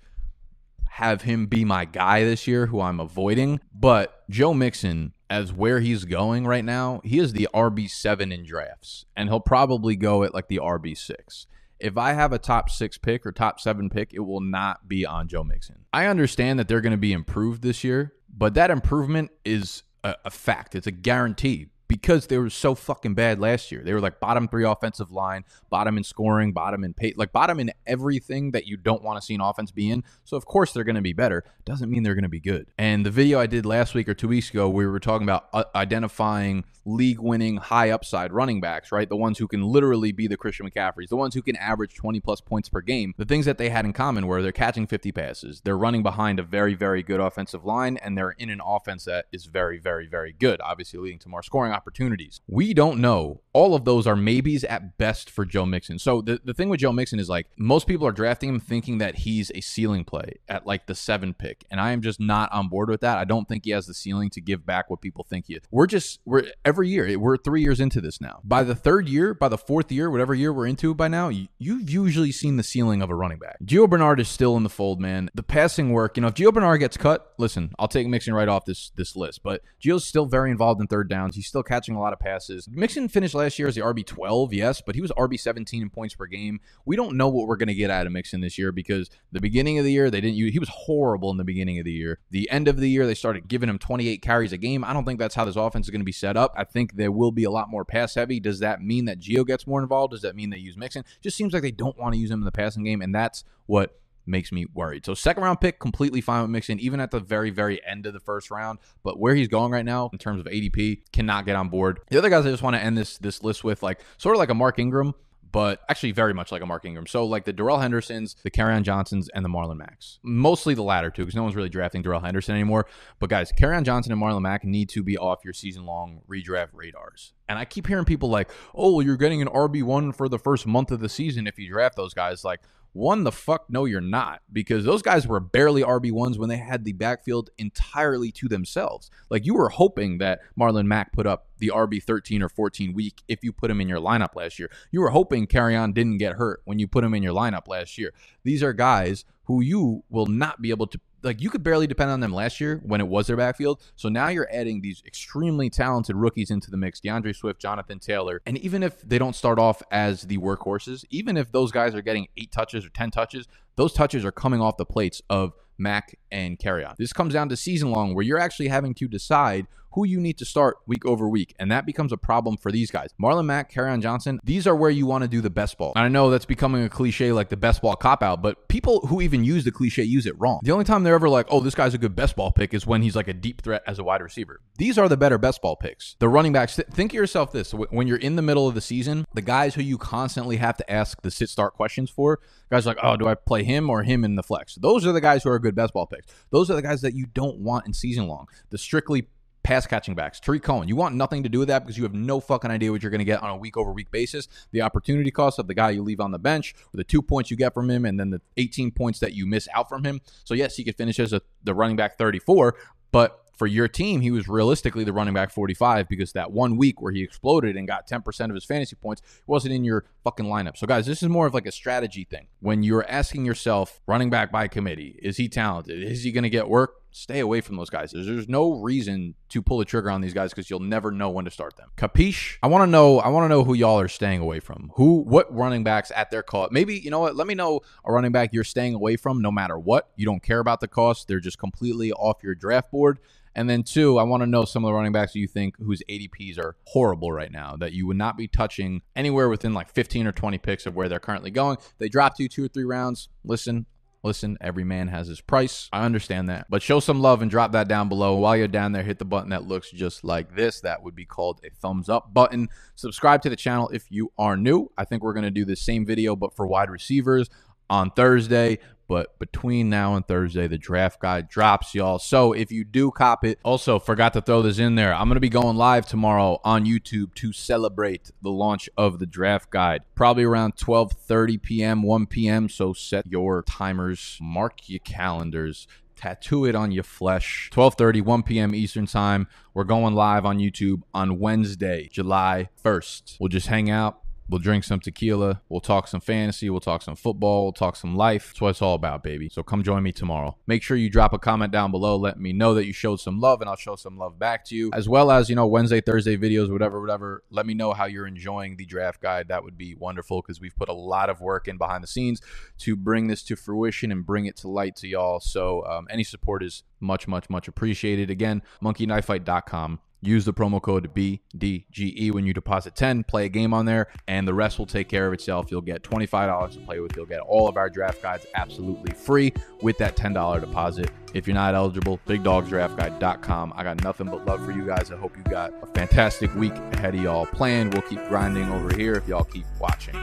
have 0.99 1.23
him 1.23 1.47
be 1.47 1.65
my 1.65 1.85
guy 1.85 2.25
this 2.25 2.49
year 2.49 2.67
who 2.67 2.81
I'm 2.81 2.99
avoiding. 2.99 3.61
But 3.73 4.29
Joe 4.29 4.53
Mixon, 4.53 5.13
as 5.31 5.53
where 5.53 5.79
he's 5.79 6.05
going 6.05 6.45
right 6.45 6.65
now, 6.65 7.01
he 7.05 7.21
is 7.21 7.33
the 7.33 7.49
RB7 7.55 8.35
in 8.35 8.45
drafts, 8.45 9.07
and 9.17 9.29
he'll 9.29 9.39
probably 9.39 9.95
go 9.95 10.25
at 10.25 10.35
like 10.35 10.49
the 10.49 10.59
RB6. 10.59 11.47
If 11.81 11.97
I 11.97 12.13
have 12.13 12.33
a 12.33 12.39
top 12.39 12.71
six 12.71 12.99
pick 12.99 13.25
or 13.25 13.33
top 13.33 13.61
seven 13.61 13.89
pick, 13.89 14.13
it 14.13 14.21
will 14.21 14.41
not 14.41 14.89
be 14.89 15.07
on 15.07 15.29
Joe 15.29 15.45
Mixon. 15.45 15.85
I 15.93 16.07
understand 16.07 16.59
that 16.59 16.69
they're 16.69 16.81
going 16.81 16.93
to 16.93 16.97
be 16.97 17.13
improved 17.13 17.63
this 17.63 17.85
year, 17.85 18.15
but 18.29 18.55
that 18.55 18.71
improvement 18.71 19.31
is 19.45 19.85
a, 20.03 20.17
a 20.25 20.31
fact. 20.31 20.75
It's 20.75 20.87
a 20.87 20.93
guarantee 20.93 21.69
because 21.88 22.26
they 22.26 22.38
were 22.38 22.50
so 22.50 22.75
fucking 22.75 23.14
bad 23.14 23.40
last 23.40 23.73
year. 23.73 23.83
They 23.83 23.95
were 23.95 24.00
like 24.00 24.21
bottom 24.21 24.47
three 24.47 24.64
offensive 24.64 25.11
line, 25.11 25.45
bottom 25.71 25.97
in 25.97 26.04
scoring, 26.04 26.52
bottom 26.52 26.85
in 26.85 26.92
pay, 26.92 27.14
like 27.16 27.33
bottom 27.33 27.59
in 27.59 27.73
everything 27.87 28.52
that 28.52 28.66
you 28.66 28.76
don't 28.76 29.02
want 29.02 29.21
to 29.21 29.25
see 29.25 29.35
an 29.35 29.40
offense 29.40 29.71
be 29.71 29.90
in. 29.90 30.04
So 30.25 30.37
of 30.37 30.45
course 30.45 30.73
they're 30.73 30.85
going 30.85 30.97
to 30.97 31.02
be 31.02 31.14
better. 31.14 31.45
Doesn't 31.64 31.90
mean 31.90 32.02
they're 32.02 32.14
going 32.14 32.23
to 32.23 32.28
be 32.28 32.40
good. 32.40 32.68
And 32.78 33.04
the 33.04 33.11
video 33.11 33.40
I 33.40 33.47
did 33.47 33.66
last 33.66 33.95
week 33.95 34.09
or 34.09 34.14
two 34.14 34.28
weeks 34.28 34.50
ago, 34.50 34.68
we 34.68 34.87
were 34.87 35.00
talking 35.00 35.26
about 35.26 35.49
uh, 35.52 35.64
identifying 35.75 36.64
league 36.88 37.21
winning 37.21 37.59
high 37.59 37.90
upside 37.90 38.33
running 38.33 38.61
backs, 38.61 38.90
right? 38.90 39.09
The 39.09 39.16
ones 39.16 39.38
who 39.38 39.47
can 39.47 39.62
literally 39.62 40.12
be 40.12 40.26
the 40.26 40.37
Christian 40.37 40.68
McCaffreys, 40.68 41.09
the 41.09 41.16
ones 41.16 41.35
who 41.35 41.42
can 41.42 41.57
average 41.57 41.95
20 41.95 42.21
plus 42.21 42.40
points 42.40 42.68
per 42.68 42.80
game. 42.80 43.14
The 43.18 43.25
things 43.25 43.47
that 43.47 43.59
they 43.59 43.68
had 43.68 43.85
in 43.85 43.92
common 43.92 44.26
were 44.26 44.42
they're 44.42 44.52
catching 44.52 44.87
50 44.87 45.12
passes, 45.12 45.61
they're 45.61 45.78
running 45.78 46.02
behind 46.02 46.38
a 46.38 46.42
very, 46.42 46.75
very 46.75 47.02
good 47.02 47.21
offensive 47.21 47.64
line, 47.64 47.99
and 47.99 48.16
they're 48.16 48.30
in 48.30 48.50
an 48.50 48.61
offense 48.64 49.04
that 49.04 49.26
is 49.33 49.45
very, 49.47 49.78
very, 49.78 50.07
very 50.07 50.33
good, 50.33 50.61
obviously 50.62 50.99
leading 50.99 51.18
to 51.21 51.28
more 51.28 51.42
scoring 51.42 51.73
opportunities. 51.79 52.41
We 52.49 52.75
don't 52.75 53.01
know. 53.01 53.41
All 53.53 53.75
of 53.75 53.85
those 53.85 54.07
are 54.07 54.17
maybes 54.17 54.65
at 54.65 54.99
best 54.99 55.31
for 55.31 55.45
Joe 55.45 55.65
Mixon. 55.65 55.99
So 55.99 56.21
the, 56.21 56.41
the 56.45 56.55
thing 56.55 56.69
with 56.69 56.81
Joe 56.81 56.93
Mixon 56.93 57.21
is 57.21 57.29
like 57.29 57.47
most 57.57 57.87
people 57.87 58.07
are 58.07 58.13
drafting 58.13 58.51
him 58.51 58.61
thinking 58.61 58.99
that 58.99 59.15
he's 59.17 59.53
a 59.55 59.61
ceiling 59.61 60.05
play 60.05 60.35
at 60.49 60.67
like 60.67 60.87
the 60.87 60.95
seven 60.95 61.35
pick. 61.35 61.65
And 61.71 61.81
I 61.81 61.93
am 61.93 62.03
just 62.03 62.21
not 62.21 62.53
on 62.53 62.69
board 62.69 62.91
with 62.91 63.01
that. 63.03 63.19
I 63.19 63.25
don't 63.25 63.49
think 63.49 63.65
he 63.65 63.71
has 63.71 63.87
the 63.87 63.95
ceiling 63.95 64.31
to 64.31 64.41
give 64.41 64.67
back 64.67 64.91
what 64.91 65.01
people 65.01 65.25
think 65.29 65.47
he 65.47 65.55
is. 65.55 65.63
We're 65.71 65.87
just 65.87 66.21
we're 66.25 66.45
every 66.65 66.89
year, 66.89 67.19
we're 67.19 67.37
three 67.37 67.63
years 67.63 67.81
into 67.81 68.01
this 68.01 68.21
now. 68.21 68.41
By 68.45 68.65
the 68.65 68.75
third 68.75 69.09
year, 69.09 69.35
by 69.35 69.49
the 69.49 69.59
fourth 69.59 69.93
year, 69.93 70.11
whatever 70.11 70.35
year 70.35 70.53
we're 70.53 70.67
into 70.67 70.95
by 70.95 71.09
now, 71.09 71.29
you, 71.29 71.49
you've 71.59 71.89
usually 71.89 72.33
seen 72.33 72.57
the 72.57 72.63
ceiling 72.63 73.03
of 73.03 73.11
a 73.11 73.15
running 73.15 73.39
back. 73.39 73.59
Gio 73.65 73.89
Bernard 73.89 74.21
is 74.21 74.29
still 74.29 74.57
in 74.57 74.63
the 74.63 74.69
fold, 74.69 75.01
man. 75.01 75.31
The 75.35 75.43
passing 75.43 75.93
work, 75.93 76.17
you 76.17 76.23
know, 76.23 76.29
if 76.29 76.35
Gio 76.35 76.53
Bernard 76.53 76.81
gets 76.81 76.97
cut, 76.97 77.33
listen, 77.39 77.73
I'll 77.79 77.89
take 77.89 78.07
Mixon 78.07 78.35
right 78.35 78.49
off 78.49 78.65
this 78.65 78.91
this 78.97 79.17
list. 79.17 79.43
But 79.43 79.63
Gio's 79.83 80.05
still 80.05 80.27
very 80.27 80.51
involved 80.51 80.81
in 80.81 80.87
third 80.87 81.09
downs. 81.09 81.37
He's 81.37 81.47
still 81.47 81.63
catching 81.69 81.95
a 81.95 82.01
lot 82.01 82.13
of 82.13 82.19
passes. 82.19 82.69
Mixon 82.71 83.09
finished 83.09 83.35
last 83.35 83.59
year 83.59 83.69
as 83.69 83.75
the 83.75 83.83
RB 83.83 84.05
12, 84.05 84.53
yes, 84.53 84.81
but 84.81 84.95
he 84.95 85.01
was 85.01 85.13
RB 85.13 85.39
17 85.39 85.83
in 85.83 85.91
points 85.91 86.15
per 86.15 86.27
game. 86.27 86.61
We 86.85 86.97
don't 86.97 87.17
know 87.17 87.29
what 87.29 87.47
we're 87.47 87.57
going 87.57 87.69
to 87.69 87.75
get 87.75 87.91
out 87.91 88.07
of 88.07 88.13
Mixon 88.13 88.41
this 88.41 88.59
year 88.59 88.73
because 88.73 89.11
the 89.33 89.41
beginning 89.41 89.79
of 89.79 89.85
the 89.85 89.93
year 89.93 90.11
they 90.11 90.21
didn't 90.21 90.37
use. 90.37 90.53
He 90.53 90.59
was 90.59 90.71
horrible 90.71 91.31
in 91.31 91.37
the 91.37 91.45
beginning 91.45 91.79
of 91.79 91.85
the 91.85 91.93
year. 91.93 92.19
The 92.31 92.51
end 92.51 92.69
of 92.69 92.79
the 92.79 92.89
year 92.89 93.07
they 93.07 93.15
started 93.15 93.49
giving 93.49 93.69
him 93.69 93.79
28 93.79 94.23
carries 94.23 94.53
a 94.53 94.57
game. 94.57 94.85
I 94.85 94.93
don't 94.93 95.05
think 95.05 95.19
that's 95.19 95.35
how 95.35 95.45
this 95.45 95.57
offense 95.57 95.87
is 95.87 95.91
going 95.91 96.01
to 96.01 96.05
be 96.05 96.13
set 96.13 96.37
up. 96.37 96.55
I 96.57 96.65
think 96.65 96.97
there 96.97 97.13
will 97.13 97.33
be 97.33 97.45
a 97.45 97.51
lot 97.51 97.71
more 97.71 97.85
pass 97.85 98.15
heavy. 98.15 98.41
Does 98.41 98.61
that 98.61 98.83
mean 98.83 99.05
that 99.05 99.21
Gio 99.21 99.47
gets 99.47 99.67
more 99.67 99.81
involved? 99.81 100.13
Does 100.13 100.23
that 100.23 100.37
mean 100.37 100.51
they 100.51 100.59
use 100.59 100.77
Mixon? 100.77 101.05
Just 101.21 101.37
seems 101.37 101.53
like 101.53 101.63
they 101.63 101.71
don't 101.71 101.99
want 101.99 102.15
to 102.15 102.21
use 102.21 102.31
him 102.31 102.41
in 102.41 102.45
the 102.45 102.53
passing 102.53 102.85
game, 102.85 103.03
and 103.03 103.15
that's 103.15 103.45
what 103.67 103.99
makes 104.29 104.53
me 104.53 104.67
worried. 104.75 105.05
So 105.05 105.15
second 105.15 105.43
round 105.43 105.61
pick, 105.61 105.79
completely 105.81 106.21
fine 106.21 106.43
with 106.43 106.51
Mixon, 106.51 106.79
even 106.81 107.01
at 107.01 107.11
the 107.11 107.21
very, 107.21 107.51
very 107.51 107.85
end 107.85 108.07
of 108.07 108.13
the 108.13 108.21
first 108.21 108.51
round. 108.51 108.79
But 109.03 109.19
where 109.19 109.35
he's 109.35 109.49
going 109.49 109.73
right 109.73 109.85
now 109.85 110.11
in 110.13 110.19
terms 110.19 110.41
of 110.41 110.47
ADP, 110.47 111.03
cannot 111.13 111.47
get 111.47 111.57
on 111.57 111.69
board. 111.69 112.01
The 112.11 112.19
other 112.19 112.31
guys 112.31 112.47
I 112.47 112.51
just 112.51 112.63
want 112.63 112.77
to 112.77 112.83
end 112.83 112.97
this 112.97 113.19
this 113.19 113.43
list 113.43 113.65
with, 113.65 113.83
like 113.83 114.01
sort 114.19 114.35
of 114.37 114.39
like 114.39 114.51
a 114.51 114.55
Mark 114.55 114.79
Ingram, 114.79 115.15
but 115.51 115.81
actually 115.89 116.13
very 116.13 116.35
much 116.35 116.53
like 116.53 116.63
a 116.63 116.67
Mark 116.67 116.85
Ingram. 116.85 117.07
So 117.07 117.25
like 117.25 117.45
the 117.45 117.53
Darrell 117.53 117.79
Hendersons, 117.79 118.37
the 118.43 118.51
Kerryon 118.51 118.83
Johnsons, 118.83 119.29
and 119.31 119.45
the 119.45 119.49
Marlon 119.49 119.77
Macks. 119.77 120.19
Mostly 120.23 120.75
the 120.75 120.83
latter 120.83 121.11
two, 121.11 121.23
because 121.23 121.35
no 121.35 121.43
one's 121.43 121.57
really 121.57 121.69
drafting 121.69 122.03
Darrell 122.03 122.21
Henderson 122.21 122.55
anymore. 122.55 122.87
But 123.19 123.31
guys, 123.31 123.53
Kerryon 123.53 123.85
Johnson 123.85 124.13
and 124.13 124.21
Marlon 124.21 124.43
Mack 124.43 124.65
need 124.65 124.89
to 124.91 125.03
be 125.03 125.17
off 125.17 125.45
your 125.45 125.55
season 125.55 125.87
long 125.87 126.21
redraft 126.29 126.71
radars. 126.73 127.33
And 127.49 127.59
I 127.59 127.65
keep 127.65 127.87
hearing 127.87 128.05
people 128.05 128.29
like, 128.29 128.51
oh, 128.75 129.01
you're 129.01 129.17
getting 129.17 129.41
an 129.41 129.49
RB1 129.49 130.15
for 130.15 130.29
the 130.29 130.39
first 130.39 130.67
month 130.67 130.91
of 130.91 131.01
the 131.01 131.09
season 131.09 131.47
if 131.47 131.59
you 131.59 131.69
draft 131.69 131.97
those 131.97 132.13
guys. 132.13 132.45
Like, 132.45 132.61
one, 132.92 133.25
the 133.25 133.33
fuck 133.33 133.66
no, 133.68 133.85
you're 133.85 134.00
not, 134.00 134.42
because 134.52 134.85
those 134.85 135.02
guys 135.02 135.26
were 135.26 135.40
barely 135.40 135.83
RB1s 135.83 136.38
when 136.38 136.49
they 136.49 136.57
had 136.57 136.85
the 136.85 136.92
backfield 136.92 137.50
entirely 137.59 138.33
to 138.33 138.49
themselves. 138.49 139.11
Like 139.30 139.47
you 139.47 139.54
were 139.54 139.68
hoping 139.68 140.18
that 140.18 140.40
Marlon 140.59 140.87
Mack 140.87 141.12
put 141.12 141.26
up 141.26 141.47
the 141.59 141.73
RB 141.75 142.02
13 142.02 142.42
or 142.42 142.49
14 142.49 142.95
week 142.95 143.23
if 143.28 143.45
you 143.45 143.52
put 143.52 143.71
him 143.71 143.80
in 143.80 143.88
your 143.88 144.00
lineup 144.00 144.35
last 144.35 144.59
year. 144.59 144.71
You 144.90 145.00
were 145.00 145.11
hoping 145.11 145.47
Kerryon 145.47 145.95
didn't 145.95 146.18
get 146.18 146.35
hurt 146.35 146.62
when 146.64 146.78
you 146.78 146.88
put 146.88 147.04
him 147.04 147.14
in 147.14 147.23
your 147.23 147.35
lineup 147.35 147.68
last 147.68 147.99
year. 147.99 148.12
These 148.45 148.62
are 148.62 148.73
guys 148.73 149.25
who 149.45 149.61
you 149.61 150.04
will 150.11 150.26
not 150.26 150.61
be 150.61 150.71
able 150.71 150.87
to 150.87 151.00
like 151.23 151.41
you 151.41 151.51
could 151.51 151.63
barely 151.63 151.87
depend 151.87 152.11
on 152.11 152.21
them 152.21 152.33
last 152.33 152.61
year 152.61 152.81
when 152.85 153.01
it 153.01 153.07
was 153.07 153.27
their 153.27 153.37
backfield. 153.37 153.81
So 153.97 154.09
now 154.09 154.29
you're 154.29 154.49
adding 154.53 154.81
these 154.81 155.03
extremely 155.07 155.71
talented 155.71 156.17
rookies 156.17 156.51
into 156.51 156.71
the 156.71 156.77
mix 156.77 157.01
D'Andre 157.01 157.33
Swift, 157.33 157.61
Jonathan 157.61 157.99
Taylor. 157.99 158.41
And 158.47 158.59
even 158.59 158.83
if 158.83 159.01
they 159.03 159.19
don't 159.19 159.35
start 159.35 159.59
off 159.59 159.83
as 159.91 160.23
the 160.23 160.39
workhorses, 160.39 161.05
even 161.11 161.37
if 161.37 161.53
those 161.53 161.73
guys 161.73 161.95
are 161.95 162.03
getting 162.03 162.29
eight 162.37 162.53
touches 162.53 162.85
or 162.85 162.91
10 162.91 163.11
touches, 163.11 163.47
those 163.79 163.93
touches 163.93 164.25
are 164.25 164.33
coming 164.33 164.61
off 164.61 164.77
the 164.77 164.85
plates 164.85 165.23
of 165.31 165.53
Mack 165.79 166.19
and 166.33 166.59
Kerryon. 166.59 166.97
This 166.99 167.13
comes 167.13 167.33
down 167.33 167.49
to 167.49 167.57
season 167.57 167.93
long 167.93 168.13
where 168.13 168.25
you're 168.25 168.41
actually 168.41 168.69
having 168.69 168.93
to 168.95 169.07
decide 169.07 169.69
who 169.93 170.07
you 170.07 170.21
need 170.21 170.39
to 170.39 170.45
start 170.45 170.77
week 170.87 171.05
over 171.07 171.29
week. 171.29 171.55
And 171.59 171.71
that 171.71 171.87
becomes 171.87 172.13
a 172.13 172.17
problem 172.17 172.57
for 172.57 172.71
these 172.71 172.91
guys. 172.91 173.11
Marlon 173.21 173.47
Mack, 173.47 173.73
Kerryon 173.73 174.03
Johnson, 174.03 174.39
these 174.45 174.67
are 174.67 174.77
where 174.77 174.91
you 174.91 175.07
want 175.07 175.23
to 175.23 175.29
do 175.29 175.41
the 175.41 175.51
best 175.51 175.79
ball. 175.79 175.93
And 175.97 176.05
I 176.05 176.09
know 176.09 176.31
that's 176.31 176.45
becoming 176.45 176.85
a 176.85 176.89
cliche 176.89 177.33
like 177.33 177.49
the 177.49 177.57
best 177.57 177.83
ball 177.83 177.97
cop 177.97 178.23
out, 178.23 178.43
but 178.43 178.69
people 178.69 179.01
who 179.07 179.21
even 179.21 179.45
use 179.45 179.65
the 179.65 179.73
cliche 179.73 180.03
use 180.03 180.27
it 180.27 180.39
wrong. 180.39 180.61
The 180.63 180.73
only 180.73 180.85
time 180.85 181.05
they're 181.05 181.15
ever 181.15 181.29
like, 181.29 181.47
oh, 181.51 181.61
this 181.61 181.75
guy's 181.75 181.95
a 181.95 181.99
good 181.99 182.15
best 182.15 182.37
ball 182.37 182.53
pick 182.53 182.75
is 182.75 182.87
when 182.87 183.03
he's 183.03 183.17
like 183.17 183.29
a 183.29 183.33
deep 183.33 183.63
threat 183.63 183.83
as 183.87 183.99
a 183.99 184.05
wide 184.05 184.21
receiver. 184.21 184.61
These 184.77 184.99
are 184.99 185.09
the 185.09 185.17
better 185.17 185.39
best 185.39 185.63
ball 185.63 185.77
picks. 185.77 186.17
The 186.19 186.29
running 186.29 186.53
backs, 186.53 186.79
think 186.91 187.13
of 187.13 187.15
yourself 187.15 187.53
this 187.53 187.73
when 187.73 188.07
you're 188.07 188.19
in 188.19 188.37
the 188.37 188.43
middle 188.43 188.69
of 188.69 188.75
the 188.75 188.81
season, 188.81 189.25
the 189.35 189.43
guys 189.43 189.75
who 189.75 189.83
you 189.83 189.99
constantly 189.99 190.57
have 190.59 190.77
to 190.77 190.91
ask 190.91 191.23
the 191.23 191.31
sit 191.31 191.49
start 191.49 191.75
questions 191.75 192.11
for, 192.11 192.41
guys 192.71 192.87
like, 192.87 192.99
oh, 193.03 193.17
do 193.17 193.27
I 193.27 193.35
play 193.35 193.65
him 193.65 193.91
or 193.91 194.03
him 194.03 194.25
in 194.25 194.37
the 194.37 194.43
flex? 194.43 194.75
Those 194.77 195.07
are 195.07 195.13
the 195.13 195.21
guys 195.21 195.43
who 195.43 195.51
are 195.51 195.59
good 195.59 195.75
best 195.75 195.93
ball 195.93 196.07
picks. 196.07 196.27
Those 196.51 196.71
are 196.71 196.75
the 196.75 196.83
guys 196.83 197.01
that 197.03 197.15
you 197.15 197.27
don't 197.27 197.59
want 197.59 197.87
in 197.87 197.93
season 197.93 198.27
long. 198.29 198.49
The 198.71 198.79
strictly 198.79 199.29
pass 199.63 199.87
catching 199.87 200.15
backs. 200.15 200.41
Tarik 200.41 200.63
Cohen, 200.63 200.89
you 200.89 200.97
want 200.97 201.15
nothing 201.15 201.43
to 201.43 201.49
do 201.49 201.59
with 201.59 201.69
that 201.69 201.81
because 201.81 201.99
you 201.99 202.05
have 202.05 202.15
no 202.15 202.41
fucking 202.41 202.71
idea 202.71 202.91
what 202.91 203.03
you're 203.03 203.11
going 203.11 203.19
to 203.19 203.25
get 203.25 203.43
on 203.43 203.51
a 203.51 203.57
week 203.57 203.77
over 203.77 203.93
week 203.93 204.11
basis. 204.11 204.49
The 204.71 204.83
opportunity 204.83 205.31
cost 205.31 205.59
of 205.59 205.67
the 205.67 205.75
guy 205.75 205.91
you 205.91 206.03
leave 206.03 206.21
on 206.21 206.31
the 206.31 206.39
bench, 206.39 206.75
or 206.95 206.97
the 206.97 207.05
two 207.05 207.21
points 207.21 207.51
you 207.51 207.57
get 207.57 207.75
from 207.75 207.91
him, 207.91 208.05
and 208.05 208.19
then 208.19 208.31
the 208.31 208.41
18 208.57 208.93
points 208.93 209.19
that 209.19 209.35
you 209.35 209.47
miss 209.47 209.69
out 209.75 209.89
from 209.89 210.05
him. 210.05 210.21
So, 210.45 210.55
yes, 210.55 210.77
he 210.77 210.85
could 210.85 210.97
finish 210.97 211.21
as 211.21 211.33
a, 211.33 211.43
the 211.65 211.75
running 211.75 211.97
back 211.97 212.17
34, 212.17 212.77
but 213.13 213.45
for 213.59 213.67
your 213.67 213.88
team, 213.88 214.21
he 214.21 214.31
was 214.31 214.49
realistically 214.49 215.03
the 215.03 215.12
running 215.12 215.35
back 215.35 215.50
45 215.50 216.09
because 216.09 216.33
that 216.33 216.53
one 216.53 216.77
week 216.77 217.03
where 217.03 217.12
he 217.12 217.23
exploded 217.23 217.77
and 217.77 217.88
got 217.88 218.09
10% 218.09 218.49
of 218.49 218.55
his 218.55 218.65
fantasy 218.65 218.95
points 218.95 219.21
wasn't 219.47 219.75
in 219.75 219.85
your 219.85 220.05
fucking 220.23 220.47
lineup. 220.47 220.77
So, 220.77 220.87
guys, 220.87 221.07
this 221.07 221.23
is 221.23 221.29
more 221.29 221.47
of 221.47 221.55
like 221.55 221.67
a 221.67 221.73
strategy 221.73 222.25
thing. 222.25 222.47
When 222.61 222.85
you're 222.85 223.05
asking 223.09 223.45
yourself, 223.45 224.00
running 224.07 224.31
back 224.31 224.53
by 224.53 224.69
committee, 224.69 225.19
is 225.21 225.37
he 225.37 225.49
talented? 225.49 226.03
Is 226.03 226.23
he 226.23 226.31
going 226.31 226.45
to 226.45 226.50
get 226.50 226.69
work? 226.69 226.95
Stay 227.11 227.41
away 227.41 227.62
from 227.62 227.77
those 227.77 227.91
guys. 227.91 228.12
There's 228.12 228.49
no 228.49 228.75
reason 228.75 229.35
to 229.49 229.62
pull 229.62 229.79
the 229.79 229.85
trigger 229.85 230.11
on 230.11 230.21
these 230.21 230.35
guys 230.35 230.50
because 230.50 230.69
you'll 230.69 230.81
never 230.81 231.11
know 231.11 231.31
when 231.31 231.47
to 231.47 231.50
start 231.50 231.77
them. 231.77 231.88
Capiche? 231.97 232.59
I 232.62 232.67
want 232.69 232.83
to 232.83 232.87
know. 232.87 233.19
I 233.19 233.29
want 233.29 233.45
to 233.45 233.49
know 233.49 233.65
who 233.65 233.75
y'all 233.75 233.99
are 233.99 234.09
staying 234.09 234.41
away 234.41 234.61
from. 234.61 234.93
Who? 234.97 235.23
What 235.23 235.53
running 235.53 235.83
backs 235.83 236.12
at 236.15 236.31
their 236.31 236.43
cost? 236.43 236.71
Maybe 236.71 236.97
you 236.97 237.11
know 237.11 237.21
what? 237.21 237.35
Let 237.35 237.47
me 237.47 237.55
know 237.55 237.81
a 238.05 238.12
running 238.12 238.31
back 238.31 238.50
you're 238.53 238.62
staying 238.62 238.95
away 238.95 239.17
from, 239.17 239.41
no 239.41 239.50
matter 239.50 239.79
what. 239.79 240.11
You 240.17 240.27
don't 240.27 240.43
care 240.43 240.61
about 240.61 240.81
the 240.81 240.87
cost. 240.87 241.27
They're 241.27 241.41
just 241.41 241.59
completely 241.59 242.12
off 242.12 242.43
your 242.43 242.55
draft 242.55 242.93
board 242.93 243.19
and 243.59 243.69
then 243.69 243.83
two, 243.83 244.19
I 244.19 244.23
want 244.23 244.45
to 244.45 244.47
know 244.47 244.65
some 244.65 244.85
of 244.85 244.88
the 244.88 244.95
running 244.95 245.11
backs 245.11 245.35
you 245.35 245.49
think 245.49 245.75
whose 245.79 246.00
ADPs 246.09 246.61
are 246.61 246.77
horrible 246.85 247.33
right 247.33 247.50
now 247.50 247.75
that 247.75 247.93
you 247.93 248.07
would 248.07 248.17
not 248.17 248.37
be 248.37 248.47
touching 248.47 249.03
anywhere 249.17 249.49
within 249.49 249.75
like 249.75 249.91
15 249.91 250.29
or 250.29 250.33
20 250.33 250.59
picks 250.59 250.87
of 250.87 250.95
where 250.95 251.09
they're 251.09 251.19
currently 251.19 251.50
going. 251.50 251.77
They 251.99 252.09
dropped 252.09 252.38
you 252.38 252.49
two 252.49 252.67
or 252.67 252.69
three 252.69 252.85
rounds. 252.85 253.29
Listen, 253.43 253.87
Listen, 254.25 254.59
every 254.61 254.83
man 254.83 255.09
has 255.09 255.29
his 255.29 255.41
price. 255.41 255.88
I 255.93 256.05
understand 256.05 256.49
that. 256.49 256.67
But 256.69 256.83
show 256.83 256.99
some 256.99 257.21
love 257.21 257.41
and 257.41 257.50
drop 257.50 257.73
that 257.73 257.87
down 257.87 258.09
below. 258.09 258.35
While 258.35 258.57
you're 258.57 258.67
down 258.69 258.91
there, 258.91 259.05
hit 259.05 259.19
the 259.19 259.25
button 259.25 259.50
that 259.50 259.67
looks 259.67 259.91
just 259.93 260.25
like 260.25 260.57
this. 260.57 260.81
That 260.81 261.05
would 261.05 261.15
be 261.15 261.25
called 261.25 261.61
a 261.65 261.71
thumbs 261.71 262.09
up 262.09 262.35
button. 262.35 262.69
Subscribe 262.97 263.43
to 263.43 263.50
the 263.50 263.57
channel 263.57 263.88
if 263.91 264.11
you 264.11 264.33
are 264.37 264.57
new. 264.57 264.91
I 264.99 265.05
think 265.05 265.23
we're 265.23 265.35
going 265.35 265.45
to 265.45 265.53
do 265.53 265.65
the 265.65 265.77
same 265.77 266.05
video, 266.05 266.35
but 266.35 266.55
for 266.55 266.67
wide 266.67 266.91
receivers 266.91 267.49
on 267.88 268.11
Thursday. 268.11 268.79
But 269.09 269.38
between 269.38 269.88
now 269.88 270.15
and 270.15 270.27
Thursday, 270.27 270.69
the 270.69 270.77
draft 270.77 271.19
guide 271.19 271.49
drops, 271.49 271.95
y'all. 271.95 272.19
So 272.19 272.53
if 272.53 272.71
you 272.71 272.85
do 272.85 273.11
cop 273.11 273.43
it, 273.43 273.59
also 273.65 273.99
forgot 273.99 274.35
to 274.35 274.43
throw 274.43 274.61
this 274.61 274.79
in 274.79 274.97
there. 274.97 275.15
I'm 275.15 275.29
going 275.29 275.37
to 275.37 275.41
be 275.41 275.49
going 275.49 275.79
live 275.79 276.07
tomorrow 276.07 276.61
on 276.62 276.85
YouTube 276.85 277.35
to 277.37 277.53
celebrate 277.53 278.31
the 278.43 278.50
launch 278.50 278.91
of 278.99 279.19
the 279.19 279.27
draft 279.27 279.71
guide, 279.71 280.03
probably 280.15 280.45
around 280.45 280.77
12:30 280.77 281.62
p.m., 281.62 282.03
1 282.03 282.27
p.m. 282.27 282.69
So 282.69 282.93
set 282.93 283.27
your 283.27 283.62
timers, 283.62 284.38
mark 284.41 284.88
your 284.88 285.00
calendars 285.00 285.88
tattoo 286.19 286.65
it 286.65 286.75
on 286.75 286.91
your 286.91 287.05
flesh 287.05 287.71
12.30 287.73 288.23
1 288.23 288.43
p.m 288.43 288.75
eastern 288.75 289.07
time 289.07 289.47
we're 289.73 289.85
going 289.85 290.15
live 290.15 290.45
on 290.45 290.59
youtube 290.59 291.00
on 291.15 291.38
wednesday 291.38 292.09
july 292.11 292.69
1st 292.83 293.37
we'll 293.38 293.49
just 293.49 293.69
hang 293.69 293.88
out 293.88 294.21
We'll 294.49 294.61
drink 294.61 294.85
some 294.85 295.00
tequila. 295.00 295.61
We'll 295.69 295.81
talk 295.81 296.09
some 296.09 296.21
fantasy. 296.21 296.71
We'll 296.71 296.81
talk 296.81 297.02
some 297.02 297.17
football. 297.17 297.64
We'll 297.64 297.73
talk 297.73 297.97
some 297.97 298.17
life. 298.17 298.49
That's 298.49 298.61
what 298.61 298.71
it's 298.71 298.83
all 298.83 298.95
about, 298.95 299.23
baby. 299.23 299.50
So 299.50 299.62
come 299.62 299.83
join 299.83 300.02
me 300.02 300.12
tomorrow. 300.12 300.57
Make 300.67 300.83
sure 300.83 300.97
you 300.97 301.11
drop 301.11 301.35
a 301.35 301.38
comment 301.38 301.71
down 301.71 301.90
below. 301.90 302.17
Let 302.17 302.40
me 302.40 302.52
know 302.52 302.73
that 302.75 302.87
you 302.87 302.93
showed 302.93 303.21
some 303.21 303.40
love, 303.40 303.61
and 303.61 303.69
I'll 303.69 303.76
show 303.76 303.97
some 303.97 304.17
love 304.17 304.38
back 304.38 304.64
to 304.67 304.75
you. 304.75 304.90
As 304.95 305.09
well 305.09 305.31
as, 305.31 305.50
you 305.50 305.57
know, 305.57 305.67
Wednesday, 305.67 306.00
Thursday 306.00 306.37
videos, 306.37 306.73
whatever, 306.73 307.00
whatever. 307.00 307.43
Let 307.50 307.67
me 307.67 307.75
know 307.75 307.93
how 307.93 308.07
you're 308.07 308.26
enjoying 308.26 308.76
the 308.76 308.87
draft 308.87 309.21
guide. 309.21 309.49
That 309.49 309.64
would 309.64 309.76
be 309.76 309.95
wonderful 309.95 310.40
because 310.40 310.61
we've 310.61 310.76
put 310.76 310.88
a 310.88 310.95
lot 310.95 311.28
of 311.28 311.40
work 311.40 311.69
in 311.69 311.76
behind 311.76 312.02
the 312.02 312.09
scenes 312.09 312.40
to 312.78 312.97
bring 312.97 313.26
this 313.26 313.43
to 313.45 313.57
fruition 313.57 314.11
and 314.11 314.25
bring 314.25 314.47
it 314.47 314.57
to 314.59 314.69
light 314.69 314.97
to 314.97 315.09
y'all. 315.09 315.40
So 315.40 315.85
um, 315.85 316.07
any 316.11 316.25
support 316.25 316.62
is 316.62 316.85
much, 317.01 317.29
much, 317.29 317.51
much 317.51 317.68
appreciated. 317.68 318.31
Again, 318.31 318.62
monkeyknifefight.com 318.83 320.01
Use 320.20 320.44
the 320.44 320.52
promo 320.52 320.83
code 320.83 321.14
BDGE 321.14 322.33
when 322.33 322.44
you 322.44 322.52
deposit 322.52 322.96
10, 322.96 323.24
play 323.24 323.46
a 323.46 323.48
game 323.48 323.72
on 323.72 323.87
there, 323.87 324.09
and 324.26 324.48
the 324.48 324.54
rest 324.54 324.78
will 324.78 324.87
take 324.87 325.09
care 325.09 325.26
of 325.26 325.33
itself. 325.33 325.70
You'll 325.70 325.81
get 325.81 326.02
$25 326.02 326.72
to 326.72 326.78
play 326.81 327.00
with. 327.00 327.16
You'll 327.16 327.26
get 327.26 327.40
all 327.40 327.68
of 327.68 327.76
our 327.76 327.88
draft 327.88 328.22
guides 328.22 328.46
absolutely 328.54 329.14
free 329.14 329.52
with 329.81 329.96
that 329.98 330.16
$10 330.16 330.61
deposit. 330.61 331.11
If 331.35 331.46
you're 331.46 331.54
not 331.54 331.74
eligible, 331.74 332.18
bigdogsdraftguide.com. 332.26 333.72
I 333.76 333.85
got 333.85 334.02
nothing 334.02 334.26
but 334.28 334.44
love 334.44 334.64
for 334.64 334.72
you 334.72 334.87
guys. 334.87 335.12
I 335.12 335.16
hope 335.16 335.37
you 335.37 335.44
got 335.44 335.72
a 335.83 335.87
fantastic 335.87 336.54
week 336.57 336.74
ahead 336.74 337.14
of 337.14 337.22
y'all 337.22 337.46
planned. 337.46 337.92
We'll 337.92 338.02
keep 338.02 338.26
grinding 338.28 338.70
over 338.70 338.94
here 338.96 339.14
if 339.14 339.28
y'all 339.28 339.44
keep 339.44 339.66
watching. 339.78 340.16